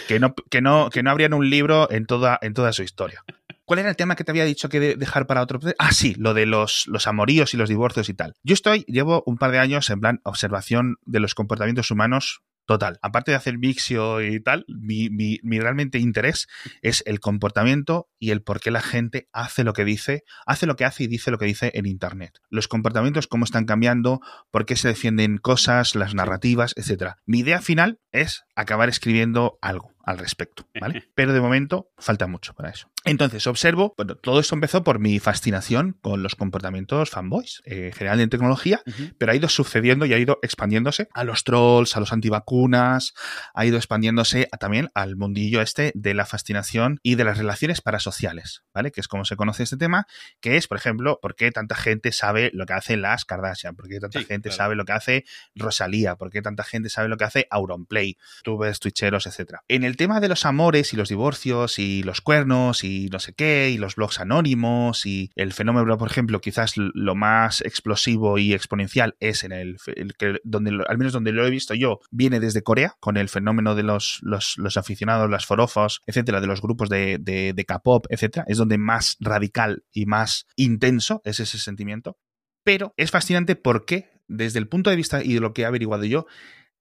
Que 0.07 0.21
no, 0.21 0.35
que 0.49 0.62
no, 0.62 0.90
que 0.90 1.03
no 1.03 1.11
habrían 1.11 1.35
un 1.35 1.51
libro 1.51 1.90
en 1.90 2.07
toda, 2.07 2.38
en 2.40 2.55
toda 2.55 2.73
su 2.73 2.85
historia. 2.85 3.25
¿Cuál 3.64 3.81
era 3.81 3.88
el 3.88 3.97
tema 3.97 4.14
que 4.14 4.23
te 4.23 4.31
había 4.31 4.45
dicho 4.45 4.69
que 4.69 4.79
dejar 4.79 5.27
para 5.27 5.42
otro? 5.42 5.59
Ah, 5.79 5.90
sí, 5.90 6.14
lo 6.16 6.35
de 6.35 6.47
los, 6.47 6.87
los 6.87 7.09
amoríos 7.09 7.53
y 7.53 7.57
los 7.57 7.69
divorcios 7.69 8.09
y 8.09 8.14
tal. 8.14 8.35
Yo 8.45 8.55
estoy, 8.55 8.85
llevo 8.87 9.25
un 9.27 9.37
par 9.37 9.51
de 9.51 9.59
años 9.59 9.90
en 9.90 10.01
plan 10.01 10.21
observación 10.23 10.99
de 11.05 11.19
los 11.19 11.35
comportamientos 11.35 11.90
humanos 11.90 12.42
Total. 12.66 12.98
Aparte 13.00 13.31
de 13.31 13.37
hacer 13.37 13.59
Vixio 13.59 14.20
y 14.20 14.40
tal, 14.40 14.64
mi, 14.66 15.09
mi, 15.09 15.38
mi, 15.44 15.61
realmente 15.61 15.98
interés 15.98 16.48
es 16.83 17.05
el 17.07 17.20
comportamiento 17.20 18.09
y 18.18 18.33
el 18.33 18.42
por 18.42 18.61
qué 18.61 18.72
la 18.72 18.81
gente 18.81 19.29
hace 19.33 19.62
lo 19.62 19.72
que 19.72 19.85
dice, 19.85 20.24
hace 20.46 20.66
lo 20.66 20.74
que 20.74 20.85
hace 20.85 21.05
y 21.05 21.07
dice 21.07 21.31
lo 21.31 21.38
que 21.38 21.44
dice 21.46 21.70
en 21.74 21.87
Internet. 21.87 22.40
Los 22.50 22.66
comportamientos, 22.66 23.29
cómo 23.29 23.44
están 23.44 23.66
cambiando, 23.66 24.20
por 24.50 24.66
qué 24.66 24.74
se 24.74 24.88
defienden 24.88 25.38
cosas, 25.38 25.94
las 25.94 26.14
narrativas, 26.14 26.74
etc. 26.76 27.12
Mi 27.24 27.38
idea 27.38 27.62
final 27.62 28.00
es 28.11 28.46
acabar 28.57 28.88
escribiendo 28.88 29.59
algo 29.61 29.97
al 30.07 30.19
respecto, 30.19 30.66
¿vale? 30.81 31.05
Pero 31.14 31.33
de 31.33 31.40
momento 31.40 31.90
falta 31.99 32.27
mucho 32.27 32.55
para 32.55 32.71
eso. 32.71 32.88
Entonces, 33.05 33.47
observo, 33.47 33.95
bueno, 33.97 34.16
todo 34.16 34.40
esto 34.40 34.55
empezó 34.55 34.83
por 34.83 34.99
mi 34.99 35.19
fascinación 35.19 35.97
con 36.01 36.23
los 36.23 36.35
comportamientos 36.35 37.11
fanboys, 37.11 37.62
eh, 37.64 37.92
general 37.95 38.21
en 38.21 38.31
tecnología, 38.31 38.83
pero 39.19 39.31
ha 39.31 39.35
ido 39.35 39.49
sucediendo 39.49 40.07
y 40.07 40.12
ha 40.12 40.19
ido 40.19 40.38
expandiéndose 40.42 41.09
a 41.12 41.23
los 41.23 41.45
trolls, 41.45 41.97
a 41.97 42.01
los 42.01 42.12
antivacunas, 42.12 43.14
ha 43.55 43.64
ido 43.64 43.77
expandiéndose 43.77 44.49
también 44.59 44.90
al 44.95 45.16
mundillo 45.16 45.61
este 45.61 45.92
de 45.95 46.14
la 46.14 46.27
fascinación 46.27 46.99
y 47.03 47.14
de 47.14 47.25
las 47.25 47.38
relaciones 47.38 47.81
parasociales, 47.81 48.64
¿vale? 48.75 48.90
Que 48.90 49.01
es 49.01 49.09
como 49.09 49.25
se 49.25 49.37
conoce 49.37 49.62
este 49.62 49.77
tema, 49.77 50.07
que 50.40 50.57
es, 50.57 50.66
por 50.66 50.79
ejemplo, 50.79 51.19
por 51.21 51.37
qué 51.37 51.53
tanta 51.53 51.77
gente 51.77 52.11
sabe 52.11 52.51
lo 52.55 52.66
que 52.66 52.73
hacen 52.73 53.03
las 53.03 53.25
Kardashian, 53.25 53.77
por 53.77 53.88
qué 53.88 54.01
tanta 54.01 54.21
gente 54.23 54.51
sabe 54.51 54.75
lo 54.75 54.85
que 54.85 54.92
hace 54.92 55.25
Rosalía, 55.55 56.16
por 56.16 56.31
qué 56.31 56.42
tanta 56.42 56.64
gente 56.64 56.90
sabe 56.90 57.09
lo 57.09 57.16
que 57.16 57.25
hace 57.25 57.47
Auronplay, 57.51 58.16
tubers, 58.47 58.79
twitcheros, 58.79 59.27
etcétera. 59.27 59.65
En 59.67 59.83
el 59.83 59.97
tema 59.97 60.21
de 60.21 60.29
los 60.29 60.47
amores 60.47 60.93
y 60.93 60.97
los 60.97 61.09
divorcios 61.09 61.81
y 61.81 62.05
los 62.05 62.21
cuernos 62.21 62.85
y 62.85 63.09
no 63.11 63.19
sé 63.19 63.35
qué, 63.35 63.71
y 63.71 63.77
los 63.77 63.97
blogs 63.97 64.21
anónimos, 64.21 65.05
y 65.05 65.33
el 65.35 65.53
fenómeno, 65.53 65.99
por 65.99 66.09
ejemplo, 66.09 66.41
quizás 66.41 66.75
lo 66.77 67.17
más 67.17 67.61
explosivo 67.63 68.39
y 68.39 68.55
exponencial 68.55 69.17
es 69.19 69.43
en 69.43 69.51
el, 69.51 69.79
que, 70.17 70.39
donde, 70.45 70.79
al 70.87 70.97
menos 70.97 71.13
donde 71.13 71.33
lo 71.33 71.45
he 71.45 71.51
visto 71.51 71.75
yo, 71.75 71.99
viene 72.13 72.39
desde 72.39 72.63
Corea, 72.63 72.95
con 73.01 73.17
el 73.17 73.29
fenómeno 73.29 73.75
de 73.75 73.83
los, 73.83 74.21
los, 74.23 74.77
aficionados, 74.77 75.29
las 75.29 75.45
forofos, 75.45 76.03
etcétera, 76.07 76.41
de 76.41 76.47
los 76.47 76.63
grupos 76.63 76.89
de, 76.89 77.19
de, 77.19 77.53
de 77.53 77.65
K-pop, 77.65 78.07
etcétera, 78.11 78.45
es 78.47 78.59
donde 78.59 78.79
más 78.79 79.17
radical 79.19 79.83
y 79.93 80.07
más 80.07 80.47
intenso 80.55 81.21
es 81.25 81.41
ese 81.41 81.59
sentimiento. 81.59 82.17
Pero 82.63 82.95
es 82.97 83.11
fascinante 83.11 83.57
porque, 83.57 84.09
desde 84.29 84.61
el 84.61 84.69
punto 84.69 84.91
de 84.91 84.97
vista 84.97 85.25
y 85.25 85.35
de 85.35 85.41
lo 85.41 85.53
que 85.53 85.63
he 85.63 85.67
averiguado 85.67 86.05
yo, 86.05 86.27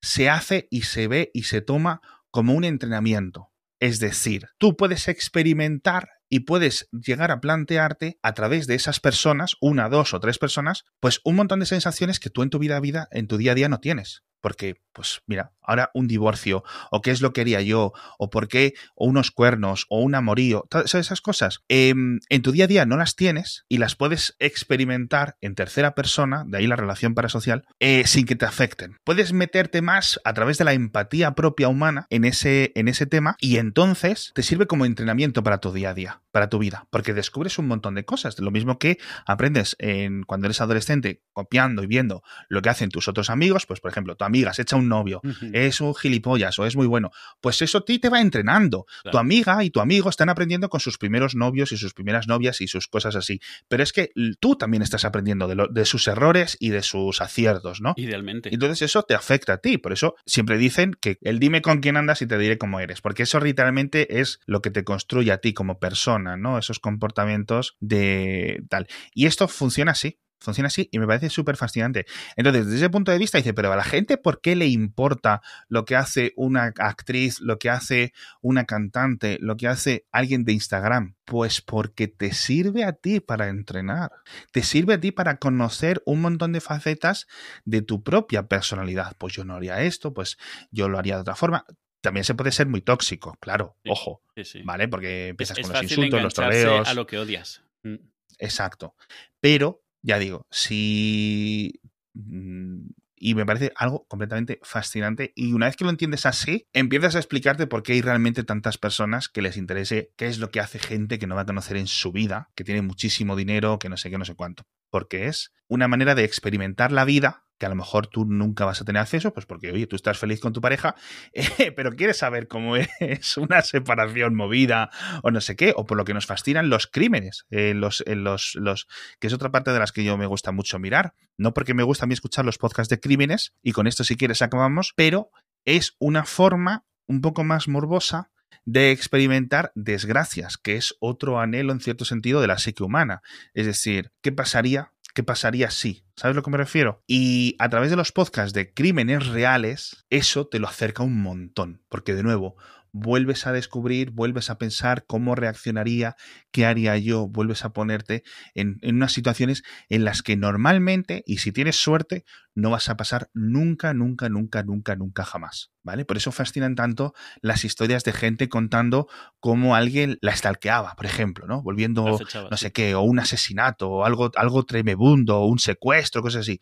se 0.01 0.29
hace 0.29 0.67
y 0.69 0.83
se 0.83 1.07
ve 1.07 1.31
y 1.33 1.43
se 1.43 1.61
toma 1.61 2.01
como 2.31 2.53
un 2.53 2.63
entrenamiento. 2.63 3.51
Es 3.79 3.99
decir, 3.99 4.47
tú 4.57 4.77
puedes 4.77 5.07
experimentar 5.07 6.09
y 6.29 6.41
puedes 6.41 6.87
llegar 6.91 7.31
a 7.31 7.39
plantearte 7.39 8.19
a 8.21 8.33
través 8.33 8.67
de 8.67 8.75
esas 8.75 8.99
personas, 8.99 9.55
una, 9.61 9.89
dos 9.89 10.13
o 10.13 10.19
tres 10.19 10.37
personas, 10.37 10.83
pues 10.99 11.21
un 11.23 11.35
montón 11.35 11.59
de 11.59 11.65
sensaciones 11.65 12.19
que 12.19 12.29
tú 12.29 12.43
en 12.43 12.49
tu 12.49 12.59
vida, 12.59 12.79
vida 12.79 13.07
en 13.11 13.27
tu 13.27 13.37
día 13.37 13.53
a 13.53 13.55
día 13.55 13.69
no 13.69 13.79
tienes 13.79 14.24
porque, 14.45 14.75
pues 14.93 15.23
mira, 15.25 15.53
ahora 15.63 15.89
un 15.95 16.07
divorcio, 16.07 16.63
o 16.91 17.01
qué 17.01 17.09
es 17.09 17.21
lo 17.21 17.33
que 17.33 17.41
haría 17.41 17.63
yo, 17.63 17.93
o 18.19 18.29
por 18.29 18.47
qué, 18.47 18.75
o 18.93 19.07
unos 19.07 19.31
cuernos, 19.31 19.87
o 19.89 20.01
un 20.01 20.13
amorío, 20.13 20.67
todas 20.69 20.93
esas 20.93 21.19
cosas, 21.19 21.63
em, 21.67 22.19
en 22.29 22.43
tu 22.43 22.51
día 22.51 22.65
a 22.65 22.67
día 22.67 22.85
no 22.85 22.95
las 22.95 23.15
tienes 23.15 23.65
y 23.69 23.79
las 23.79 23.95
puedes 23.95 24.35
experimentar 24.37 25.35
en 25.41 25.55
tercera 25.55 25.95
persona, 25.95 26.43
de 26.45 26.59
ahí 26.59 26.67
la 26.67 26.75
relación 26.75 27.15
parasocial, 27.15 27.63
eh, 27.79 28.05
sin 28.05 28.27
que 28.27 28.35
te 28.35 28.45
afecten. 28.45 28.97
Puedes 29.03 29.33
meterte 29.33 29.81
más 29.81 30.21
a 30.23 30.35
través 30.35 30.59
de 30.59 30.65
la 30.65 30.73
empatía 30.73 31.31
propia 31.31 31.67
humana 31.67 32.05
en 32.11 32.23
ese, 32.23 32.71
en 32.75 32.87
ese 32.87 33.07
tema 33.07 33.37
y 33.39 33.57
entonces 33.57 34.31
te 34.35 34.43
sirve 34.43 34.67
como 34.67 34.85
entrenamiento 34.85 35.41
para 35.41 35.57
tu 35.57 35.73
día 35.73 35.89
a 35.89 35.93
día, 35.95 36.21
para 36.29 36.49
tu 36.49 36.59
vida, 36.59 36.85
porque 36.91 37.15
descubres 37.15 37.57
un 37.57 37.67
montón 37.67 37.95
de 37.95 38.05
cosas, 38.05 38.37
lo 38.39 38.51
mismo 38.51 38.77
que 38.77 38.99
aprendes 39.25 39.75
en, 39.79 40.21
cuando 40.21 40.45
eres 40.45 40.61
adolescente 40.61 41.23
copiando 41.33 41.81
y 41.81 41.87
viendo 41.87 42.21
lo 42.47 42.61
que 42.61 42.69
hacen 42.69 42.89
tus 42.89 43.07
otros 43.07 43.31
amigos, 43.31 43.65
pues 43.65 43.79
por 43.79 43.89
ejemplo, 43.89 44.15
tu 44.15 44.23
amigo 44.23 44.34
amiga, 44.35 44.53
se 44.53 44.63
echa 44.63 44.75
un 44.75 44.89
novio, 44.89 45.21
es 45.53 45.79
un 45.81 45.95
gilipollas 45.95 46.59
o 46.59 46.65
es 46.65 46.75
muy 46.75 46.87
bueno, 46.87 47.11
pues 47.41 47.61
eso 47.61 47.79
a 47.79 47.85
ti 47.85 47.99
te 47.99 48.09
va 48.09 48.19
entrenando. 48.19 48.85
Tu 49.09 49.17
amiga 49.17 49.63
y 49.63 49.69
tu 49.69 49.79
amigo 49.79 50.09
están 50.09 50.29
aprendiendo 50.29 50.69
con 50.69 50.79
sus 50.79 50.97
primeros 50.97 51.35
novios 51.35 51.71
y 51.71 51.77
sus 51.77 51.93
primeras 51.93 52.27
novias 52.27 52.61
y 52.61 52.67
sus 52.67 52.87
cosas 52.87 53.15
así. 53.15 53.39
Pero 53.67 53.83
es 53.83 53.93
que 53.93 54.11
tú 54.39 54.55
también 54.55 54.83
estás 54.83 55.05
aprendiendo 55.05 55.47
de, 55.47 55.67
de 55.69 55.85
sus 55.85 56.07
errores 56.07 56.57
y 56.59 56.69
de 56.69 56.83
sus 56.83 57.21
aciertos, 57.21 57.81
¿no? 57.81 57.93
Idealmente. 57.95 58.49
Entonces 58.53 58.81
eso 58.81 59.03
te 59.03 59.15
afecta 59.15 59.53
a 59.53 59.57
ti. 59.57 59.77
Por 59.77 59.93
eso 59.93 60.15
siempre 60.25 60.57
dicen 60.57 60.95
que 60.99 61.17
el 61.21 61.39
dime 61.39 61.61
con 61.61 61.79
quién 61.79 61.97
andas 61.97 62.21
y 62.21 62.27
te 62.27 62.37
diré 62.37 62.57
cómo 62.57 62.79
eres. 62.79 63.01
Porque 63.01 63.23
eso 63.23 63.39
literalmente 63.39 64.19
es 64.19 64.39
lo 64.45 64.61
que 64.61 64.71
te 64.71 64.83
construye 64.83 65.31
a 65.31 65.37
ti 65.37 65.53
como 65.53 65.79
persona, 65.79 66.35
¿no? 66.37 66.57
Esos 66.57 66.79
comportamientos 66.79 67.77
de 67.79 68.63
tal. 68.69 68.87
Y 69.13 69.27
esto 69.27 69.47
funciona 69.47 69.91
así. 69.91 70.19
Funciona 70.39 70.67
así 70.67 70.89
y 70.91 70.99
me 70.99 71.07
parece 71.07 71.29
súper 71.29 71.57
fascinante. 71.57 72.05
Entonces, 72.35 72.65
desde 72.65 72.77
ese 72.77 72.89
punto 72.89 73.11
de 73.11 73.17
vista, 73.17 73.37
dice, 73.37 73.53
pero 73.53 73.71
a 73.71 73.75
la 73.75 73.83
gente, 73.83 74.17
¿por 74.17 74.41
qué 74.41 74.55
le 74.55 74.67
importa 74.67 75.41
lo 75.67 75.85
que 75.85 75.95
hace 75.95 76.33
una 76.35 76.73
actriz, 76.77 77.39
lo 77.39 77.57
que 77.57 77.69
hace 77.69 78.13
una 78.41 78.65
cantante, 78.65 79.37
lo 79.41 79.57
que 79.57 79.67
hace 79.67 80.05
alguien 80.11 80.43
de 80.43 80.53
Instagram? 80.53 81.15
Pues 81.25 81.61
porque 81.61 82.07
te 82.07 82.33
sirve 82.33 82.83
a 82.83 82.93
ti 82.93 83.19
para 83.19 83.49
entrenar, 83.49 84.11
te 84.51 84.61
sirve 84.61 84.95
a 84.95 84.99
ti 84.99 85.11
para 85.11 85.37
conocer 85.37 86.01
un 86.05 86.21
montón 86.21 86.51
de 86.51 86.61
facetas 86.61 87.27
de 87.63 87.81
tu 87.81 88.03
propia 88.03 88.47
personalidad. 88.47 89.15
Pues 89.17 89.33
yo 89.33 89.45
no 89.45 89.55
haría 89.55 89.81
esto, 89.81 90.13
pues 90.13 90.37
yo 90.69 90.89
lo 90.89 90.99
haría 90.99 91.15
de 91.15 91.21
otra 91.21 91.35
forma 91.35 91.65
también 92.01 92.23
se 92.23 92.35
puede 92.35 92.51
ser 92.51 92.67
muy 92.67 92.81
tóxico, 92.81 93.35
claro, 93.39 93.77
ojo, 93.87 94.21
¿vale? 94.63 94.87
Porque 94.87 95.29
empiezas 95.29 95.57
con 95.57 95.73
los 95.73 95.81
insultos, 95.81 96.21
los 96.21 96.35
troleos. 96.35 96.87
a 96.87 96.93
lo 96.93 97.07
que 97.07 97.17
odias. 97.17 97.63
Mm. 97.81 97.95
Exacto. 98.37 98.95
Pero 99.39 99.84
ya 100.05 100.19
digo, 100.19 100.45
si... 100.51 101.81
Mm, 102.13 102.87
y 103.17 103.33
me 103.33 103.45
parece 103.45 103.71
algo 103.75 104.05
completamente 104.07 104.59
fascinante. 104.61 105.31
Y 105.35 105.53
una 105.53 105.65
vez 105.65 105.75
que 105.75 105.83
lo 105.83 105.89
entiendes 105.89 106.25
así, 106.25 106.67
empiezas 106.73 107.15
a 107.15 107.19
explicarte 107.19 107.65
por 107.65 107.81
qué 107.81 107.93
hay 107.93 108.01
realmente 108.01 108.43
tantas 108.43 108.77
personas 108.77 109.29
que 109.29 109.41
les 109.41 109.57
interese 109.57 110.11
qué 110.15 110.27
es 110.27 110.37
lo 110.37 110.51
que 110.51 110.59
hace 110.59 110.79
gente 110.79 111.17
que 111.17 111.25
no 111.25 111.35
va 111.35 111.41
a 111.41 111.45
conocer 111.45 111.77
en 111.77 111.87
su 111.87 112.11
vida, 112.11 112.51
que 112.55 112.63
tiene 112.63 112.81
muchísimo 112.81 113.35
dinero, 113.35 113.79
que 113.79 113.89
no 113.89 113.97
sé 113.97 114.11
qué, 114.11 114.17
no 114.17 114.25
sé 114.25 114.35
cuánto. 114.35 114.67
Porque 114.91 115.27
es 115.27 115.53
una 115.67 115.87
manera 115.87 116.13
de 116.13 116.23
experimentar 116.23 116.91
la 116.91 117.05
vida 117.05 117.44
que 117.57 117.65
a 117.65 117.69
lo 117.69 117.75
mejor 117.75 118.07
tú 118.07 118.25
nunca 118.25 118.65
vas 118.65 118.81
a 118.81 118.85
tener 118.85 119.01
acceso, 119.01 119.33
pues 119.33 119.45
porque, 119.45 119.71
oye, 119.71 119.87
tú 119.87 119.95
estás 119.95 120.17
feliz 120.17 120.39
con 120.39 120.53
tu 120.53 120.61
pareja, 120.61 120.95
eh, 121.33 121.71
pero 121.71 121.95
quieres 121.95 122.17
saber 122.17 122.47
cómo 122.47 122.75
es 122.75 123.37
una 123.37 123.61
separación 123.61 124.35
movida 124.35 124.89
o 125.23 125.31
no 125.31 125.41
sé 125.41 125.55
qué, 125.55 125.73
o 125.75 125.85
por 125.85 125.97
lo 125.97 126.05
que 126.05 126.13
nos 126.13 126.25
fascinan 126.25 126.69
los 126.69 126.87
crímenes, 126.87 127.45
eh, 127.49 127.73
los, 127.73 128.03
los, 128.07 128.55
los, 128.55 128.87
que 129.19 129.27
es 129.27 129.33
otra 129.33 129.51
parte 129.51 129.71
de 129.71 129.79
las 129.79 129.91
que 129.91 130.03
yo 130.03 130.17
me 130.17 130.25
gusta 130.25 130.51
mucho 130.51 130.79
mirar. 130.79 131.13
No 131.37 131.53
porque 131.53 131.73
me 131.73 131.83
gusta 131.83 132.05
a 132.05 132.07
mí 132.07 132.13
escuchar 132.13 132.45
los 132.45 132.57
podcasts 132.57 132.89
de 132.89 132.99
crímenes, 132.99 133.53
y 133.61 133.71
con 133.71 133.87
esto 133.87 134.03
si 134.03 134.17
quieres 134.17 134.41
acabamos, 134.41 134.93
pero 134.95 135.29
es 135.65 135.95
una 135.99 136.25
forma 136.25 136.85
un 137.07 137.21
poco 137.21 137.43
más 137.43 137.67
morbosa 137.67 138.31
de 138.65 138.91
experimentar 138.91 139.71
desgracias, 139.75 140.57
que 140.57 140.75
es 140.75 140.95
otro 140.99 141.39
anhelo 141.39 141.71
en 141.71 141.79
cierto 141.79 142.03
sentido 142.03 142.41
de 142.41 142.47
la 142.47 142.57
psique 142.57 142.83
humana. 142.83 143.21
Es 143.53 143.67
decir, 143.67 144.11
¿qué 144.21 144.31
pasaría 144.31 144.91
¿Qué 145.15 145.23
pasaría 145.23 145.71
si? 145.71 146.03
¿Sabes 146.17 146.33
a 146.33 146.35
lo 146.35 146.43
que 146.43 146.51
me 146.51 146.57
refiero? 146.57 147.01
Y 147.07 147.55
a 147.59 147.69
través 147.69 147.89
de 147.89 147.95
los 147.95 148.11
podcasts 148.11 148.51
de 148.51 148.73
crímenes 148.73 149.25
reales, 149.27 150.05
eso 150.09 150.45
te 150.45 150.59
lo 150.59 150.67
acerca 150.67 151.03
un 151.03 151.21
montón, 151.21 151.81
porque 151.87 152.13
de 152.13 152.21
nuevo, 152.21 152.57
vuelves 152.95 153.45
a 153.45 153.51
descubrir, 153.51 154.11
vuelves 154.11 154.49
a 154.49 154.57
pensar 154.57 155.03
cómo 155.05 155.35
reaccionaría, 155.35 156.15
qué 156.51 156.65
haría 156.65 156.97
yo, 156.97 157.27
vuelves 157.27 157.65
a 157.65 157.73
ponerte 157.73 158.23
en, 158.53 158.79
unas 158.83 159.11
situaciones 159.11 159.63
en 159.89 160.05
las 160.05 160.21
que 160.21 160.37
normalmente, 160.37 161.21
y 161.25 161.39
si 161.39 161.51
tienes 161.51 161.75
suerte, 161.75 162.23
no 162.53 162.69
vas 162.69 162.87
a 162.87 162.95
pasar 162.95 163.29
nunca, 163.33 163.93
nunca, 163.93 164.29
nunca, 164.29 164.63
nunca, 164.63 164.95
nunca 164.95 165.25
jamás. 165.25 165.71
¿Vale? 165.83 166.05
Por 166.05 166.15
eso 166.15 166.31
fascinan 166.31 166.75
tanto 166.75 167.13
las 167.41 167.65
historias 167.65 168.05
de 168.05 168.13
gente 168.13 168.47
contando 168.47 169.07
cómo 169.41 169.75
alguien 169.75 170.17
la 170.21 170.31
estalqueaba, 170.31 170.95
por 170.95 171.05
ejemplo, 171.05 171.47
¿no? 171.47 171.61
Volviendo, 171.61 172.17
no 172.49 172.57
sé 172.57 172.71
qué, 172.71 172.95
o 172.95 173.01
un 173.01 173.19
asesinato, 173.19 173.89
o 173.89 174.05
algo, 174.05 174.31
algo 174.37 174.63
tremebundo, 174.63 175.37
o 175.41 175.47
un 175.47 175.59
secuestro, 175.59 176.21
cosas 176.21 176.41
así. 176.41 176.61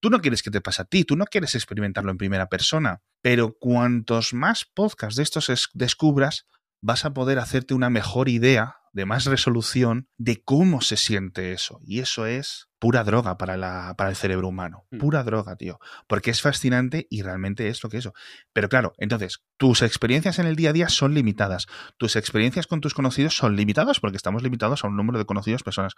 Tú 0.00 0.10
no 0.10 0.20
quieres 0.20 0.42
que 0.42 0.50
te 0.50 0.60
pase 0.60 0.82
a 0.82 0.84
ti, 0.86 1.04
tú 1.04 1.16
no 1.16 1.26
quieres 1.26 1.54
experimentarlo 1.54 2.10
en 2.10 2.18
primera 2.18 2.48
persona, 2.48 3.02
pero 3.22 3.56
cuantos 3.58 4.32
más 4.32 4.64
podcasts 4.64 5.16
de 5.16 5.22
estos 5.22 5.70
descubras, 5.74 6.46
vas 6.80 7.04
a 7.04 7.12
poder 7.12 7.38
hacerte 7.38 7.74
una 7.74 7.90
mejor 7.90 8.28
idea 8.28 8.79
de 8.92 9.06
más 9.06 9.26
resolución 9.26 10.08
de 10.16 10.42
cómo 10.42 10.80
se 10.80 10.96
siente 10.96 11.52
eso. 11.52 11.80
Y 11.84 12.00
eso 12.00 12.26
es 12.26 12.68
pura 12.78 13.04
droga 13.04 13.36
para, 13.36 13.56
la, 13.56 13.94
para 13.96 14.10
el 14.10 14.16
cerebro 14.16 14.48
humano. 14.48 14.86
Mm. 14.90 14.98
Pura 14.98 15.22
droga, 15.22 15.56
tío. 15.56 15.78
Porque 16.06 16.30
es 16.30 16.40
fascinante 16.40 17.06
y 17.10 17.22
realmente 17.22 17.68
es 17.68 17.82
lo 17.82 17.90
que 17.90 17.98
es 17.98 18.04
eso. 18.06 18.14
Pero 18.52 18.68
claro, 18.68 18.94
entonces, 18.98 19.44
tus 19.58 19.82
experiencias 19.82 20.38
en 20.38 20.46
el 20.46 20.56
día 20.56 20.70
a 20.70 20.72
día 20.72 20.88
son 20.88 21.14
limitadas. 21.14 21.66
Tus 21.98 22.16
experiencias 22.16 22.66
con 22.66 22.80
tus 22.80 22.94
conocidos 22.94 23.36
son 23.36 23.54
limitadas 23.54 24.00
porque 24.00 24.16
estamos 24.16 24.42
limitados 24.42 24.82
a 24.82 24.88
un 24.88 24.96
número 24.96 25.18
de 25.18 25.26
conocidos 25.26 25.62
personas. 25.62 25.94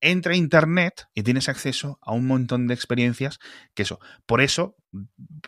Entra 0.00 0.34
a 0.34 0.36
Internet 0.36 1.08
y 1.14 1.22
tienes 1.22 1.48
acceso 1.48 1.98
a 2.02 2.12
un 2.12 2.26
montón 2.26 2.66
de 2.66 2.74
experiencias 2.74 3.40
que 3.74 3.82
eso. 3.82 3.98
Por 4.26 4.42
eso, 4.42 4.76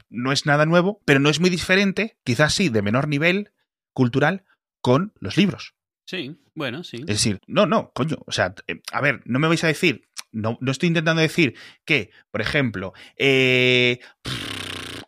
no 0.09 0.33
es 0.33 0.47
nada 0.47 0.67
nuevo, 0.67 1.03
pero 1.05 1.21
no 1.21 1.29
es 1.29 1.41
muy 1.41 1.51
diferente, 1.51 2.19
quizás 2.25 2.55
sí, 2.55 2.69
de 2.69 2.83
menor 2.83 3.07
nivel 3.07 3.53
cultural, 3.93 4.45
con 4.81 5.13
los 5.21 5.37
libros. 5.37 5.75
Sí, 6.11 6.37
bueno, 6.57 6.83
sí. 6.83 6.97
Es 7.03 7.23
decir, 7.23 7.39
no, 7.47 7.67
no, 7.67 7.93
coño. 7.95 8.17
O 8.27 8.33
sea, 8.33 8.53
eh, 8.67 8.81
a 8.91 9.01
ver, 9.01 9.21
no 9.27 9.39
me 9.39 9.47
vais 9.47 9.63
a 9.63 9.69
decir, 9.69 10.09
no, 10.33 10.59
no 10.61 10.73
estoy 10.73 10.89
intentando 10.89 11.23
decir 11.23 11.55
que, 11.85 12.11
por 12.33 12.41
ejemplo, 12.41 12.93
eh, 13.17 14.01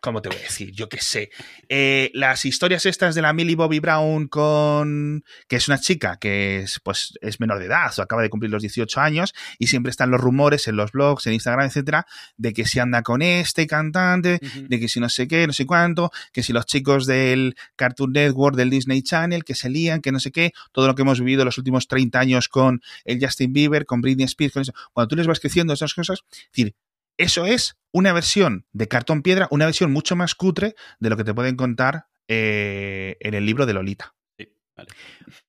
¿cómo 0.03 0.21
te 0.21 0.27
voy 0.27 0.37
a 0.37 0.41
decir? 0.41 0.71
Yo 0.73 0.89
qué 0.89 0.99
sé. 0.99 1.29
Eh, 1.69 2.11
las 2.13 2.43
historias 2.43 2.85
estas 2.85 3.15
de 3.15 3.21
la 3.21 3.31
Millie 3.31 3.55
Bobby 3.55 3.79
Brown 3.79 4.27
con. 4.27 5.23
que 5.47 5.55
es 5.55 5.69
una 5.69 5.79
chica 5.79 6.17
que 6.17 6.59
es, 6.59 6.81
pues, 6.83 7.13
es 7.21 7.39
menor 7.39 7.59
de 7.59 7.67
edad 7.67 7.89
o 7.97 8.01
acaba 8.01 8.21
de 8.21 8.29
cumplir 8.29 8.51
los 8.51 8.61
18 8.61 8.99
años 8.99 9.33
y 9.59 9.67
siempre 9.67 9.91
están 9.91 10.11
los 10.11 10.19
rumores 10.19 10.67
en 10.67 10.75
los 10.75 10.91
blogs, 10.91 11.25
en 11.27 11.33
Instagram, 11.33 11.67
etcétera, 11.67 12.05
de 12.35 12.51
que 12.51 12.65
si 12.65 12.79
anda 12.79 13.01
con 13.01 13.21
este 13.21 13.65
cantante, 13.65 14.39
de 14.41 14.79
que 14.79 14.89
si 14.89 14.99
no 14.99 15.07
sé 15.07 15.25
qué, 15.25 15.47
no 15.47 15.53
sé 15.53 15.65
cuánto, 15.65 16.11
que 16.33 16.43
si 16.43 16.51
los 16.51 16.65
chicos 16.65 17.05
del 17.05 17.55
Cartoon 17.77 18.11
Network, 18.11 18.57
del 18.57 18.69
Disney 18.69 19.03
Channel, 19.03 19.45
que 19.45 19.55
se 19.55 19.69
lían, 19.69 20.01
que 20.01 20.11
no 20.11 20.19
sé 20.19 20.33
qué, 20.33 20.51
todo 20.73 20.85
lo 20.87 20.95
que 20.95 21.03
hemos 21.03 21.21
vivido 21.21 21.45
los 21.45 21.57
últimos 21.57 21.87
30 21.87 22.19
años 22.19 22.49
con 22.49 22.81
el 23.05 23.23
Justin 23.23 23.53
Bieber, 23.53 23.85
con 23.85 24.01
Britney 24.01 24.25
Spears, 24.25 24.53
con 24.53 24.61
eso. 24.63 24.73
Cuando 24.91 25.07
tú 25.07 25.15
les 25.15 25.27
vas 25.27 25.39
creciendo 25.39 25.71
esas 25.71 25.93
cosas, 25.93 26.19
es 26.29 26.49
decir, 26.51 26.75
eso 27.17 27.45
es 27.45 27.77
una 27.91 28.11
versión 28.13 28.65
de 28.71 28.87
cartón 28.87 29.21
piedra, 29.21 29.47
una 29.51 29.65
versión 29.65 29.91
mucho 29.91 30.15
más 30.15 30.35
cutre 30.35 30.75
de 30.99 31.09
lo 31.09 31.17
que 31.17 31.23
te 31.23 31.33
pueden 31.33 31.55
contar 31.55 32.07
eh, 32.27 33.17
en 33.19 33.33
el 33.33 33.45
libro 33.45 33.65
de 33.65 33.73
Lolita. 33.73 34.15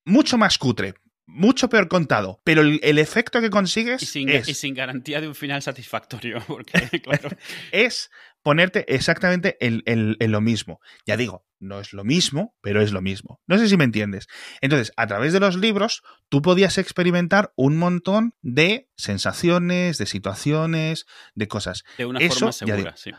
Mucho 0.05 0.37
más 0.37 0.59
cutre, 0.59 0.95
mucho 1.27 1.69
peor 1.69 1.89
contado, 1.89 2.41
pero 2.45 2.63
el, 2.63 2.99
efecto 2.99 3.41
que 3.41 3.49
consigues 3.49 4.03
y 4.03 4.07
sin, 4.07 4.29
es, 4.29 4.49
y 4.49 4.55
sin 4.55 4.75
garantía 4.75 5.21
de 5.21 5.29
un 5.29 5.35
final 5.35 5.63
satisfactorio, 5.63 6.41
porque 6.47 7.01
claro. 7.01 7.31
es 7.73 8.11
ponerte 8.45 8.85
exactamente 8.95 9.57
en, 9.59 10.17
lo 10.31 10.41
mismo. 10.41 10.81
Ya 11.07 11.17
digo, 11.17 11.45
no 11.59 11.81
es 11.81 11.95
lo 11.95 12.05
mismo, 12.05 12.55
pero 12.61 12.83
es 12.83 12.93
lo 12.93 13.01
mismo. 13.01 13.41
No 13.47 13.59
sé 13.59 13.69
si 13.69 13.77
me 13.77 13.85
entiendes. 13.85 14.29
Entonces, 14.61 14.93
a 14.97 15.07
través 15.07 15.33
de 15.33 15.41
los 15.41 15.57
libros, 15.57 16.03
tú 16.29 16.43
podías 16.43 16.77
experimentar 16.79 17.53
un 17.57 17.79
montón 17.79 18.35
de 18.43 18.91
sensaciones, 18.97 19.97
de 19.99 20.07
situaciones, 20.07 21.07
de 21.35 21.49
cosas. 21.49 21.85
De 21.97 22.05
una 22.05 22.21
forma 22.21 22.53
segura, 22.53 22.95
sí 22.97 23.13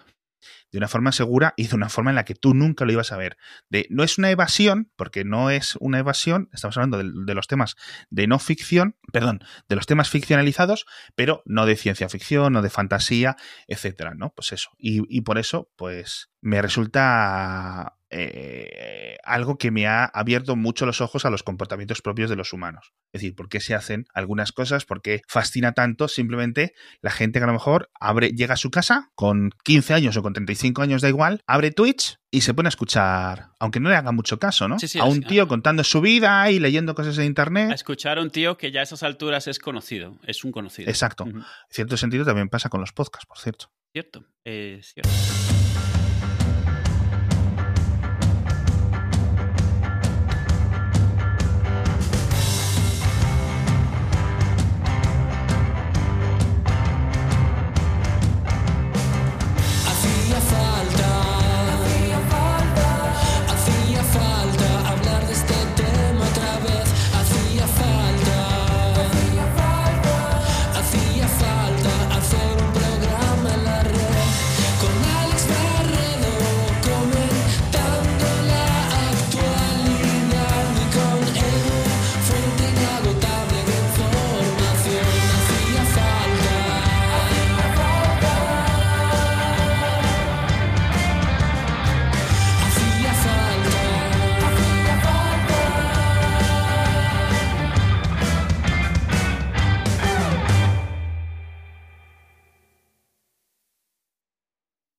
de 0.75 0.79
una 0.79 0.89
forma 0.89 1.13
segura 1.13 1.53
y 1.55 1.67
de 1.67 1.75
una 1.75 1.87
forma 1.87 2.11
en 2.11 2.15
la 2.15 2.25
que 2.25 2.35
tú 2.35 2.53
nunca 2.53 2.83
lo 2.83 2.91
ibas 2.91 3.13
a 3.13 3.17
ver. 3.17 3.37
De, 3.69 3.87
no 3.89 4.03
es 4.03 4.17
una 4.17 4.29
evasión, 4.29 4.91
porque 4.97 5.23
no 5.23 5.49
es 5.49 5.77
una 5.79 5.99
evasión, 5.99 6.49
estamos 6.51 6.75
hablando 6.75 6.97
de, 6.97 7.33
los 7.33 7.47
temas 7.47 7.77
de 8.09 8.27
no 8.27 8.39
ficción, 8.39 8.97
perdón, 9.13 9.39
de 9.69 9.77
los 9.77 9.85
temas 9.85 10.09
ficcionalizados, 10.09 10.85
pero 11.15 11.43
no 11.45 11.65
de 11.65 11.77
ciencia 11.77 12.09
ficción, 12.09 12.51
no 12.51 12.61
de 12.61 12.69
fantasía, 12.69 13.37
etcétera, 13.69 14.15
¿no? 14.15 14.33
Pues 14.35 14.51
eso. 14.51 14.71
Y, 14.77 15.03
y 15.07 15.21
por 15.21 15.37
eso, 15.37 15.71
pues, 15.77 16.29
me 16.45 16.61
resulta 16.61 17.97
eh, 18.11 19.17
algo 19.23 19.57
que 19.57 19.71
me 19.71 19.87
ha 19.87 20.05
abierto 20.05 20.55
mucho 20.55 20.85
los 20.85 21.01
ojos 21.01 21.25
a 21.25 21.31
los 21.31 21.41
comportamientos 21.41 22.03
propios 22.03 22.29
de 22.29 22.35
los 22.35 22.53
humanos. 22.53 22.93
Es 23.11 23.21
decir, 23.21 23.35
por 23.35 23.49
qué 23.49 23.59
se 23.59 23.73
hacen 23.73 24.05
algunas 24.13 24.51
cosas, 24.51 24.85
por 24.85 25.01
qué 25.01 25.23
fascina 25.27 25.71
tanto 25.71 26.07
simplemente 26.07 26.73
la 27.01 27.09
gente 27.09 27.39
que 27.39 27.45
a 27.45 27.47
lo 27.47 27.53
mejor 27.53 27.89
abre, 27.99 28.29
llega 28.29 28.53
a 28.53 28.57
su 28.57 28.69
casa 28.69 29.09
con 29.15 29.49
15 29.63 29.95
años 29.95 30.17
o 30.17 30.21
con 30.21 30.33
35 30.33 30.83
años, 30.83 31.01
da 31.01 31.09
igual, 31.09 31.41
abre 31.47 31.71
Twitch 31.71 32.19
y 32.29 32.41
se 32.41 32.53
pone 32.53 32.67
a 32.67 32.69
escuchar, 32.69 33.47
aunque 33.59 33.79
no 33.79 33.89
le 33.89 33.95
haga 33.95 34.11
mucho 34.11 34.37
caso, 34.37 34.67
¿no? 34.67 34.77
a 34.99 35.05
un 35.05 35.23
tío 35.23 35.47
contando 35.47 35.83
su 35.83 35.99
vida 35.99 36.51
y 36.51 36.59
leyendo 36.59 36.93
cosas 36.93 37.17
en 37.17 37.25
internet. 37.25 37.71
A 37.71 37.73
escuchar 37.73 38.19
a 38.19 38.21
un 38.21 38.29
tío 38.29 38.55
que 38.55 38.71
ya 38.71 38.81
a 38.81 38.83
esas 38.83 39.01
alturas 39.01 39.47
es 39.47 39.57
conocido, 39.57 40.19
es 40.27 40.43
un 40.43 40.51
conocido. 40.51 40.91
Exacto. 40.91 41.25
En 41.25 41.43
cierto 41.71 41.97
sentido 41.97 42.23
también 42.23 42.49
pasa 42.49 42.69
con 42.69 42.81
los 42.81 42.93
podcasts, 42.93 43.25
por 43.25 43.39
cierto. 43.39 43.71
Cierto, 43.91 44.25
es 44.43 44.93
cierto. 44.93 45.09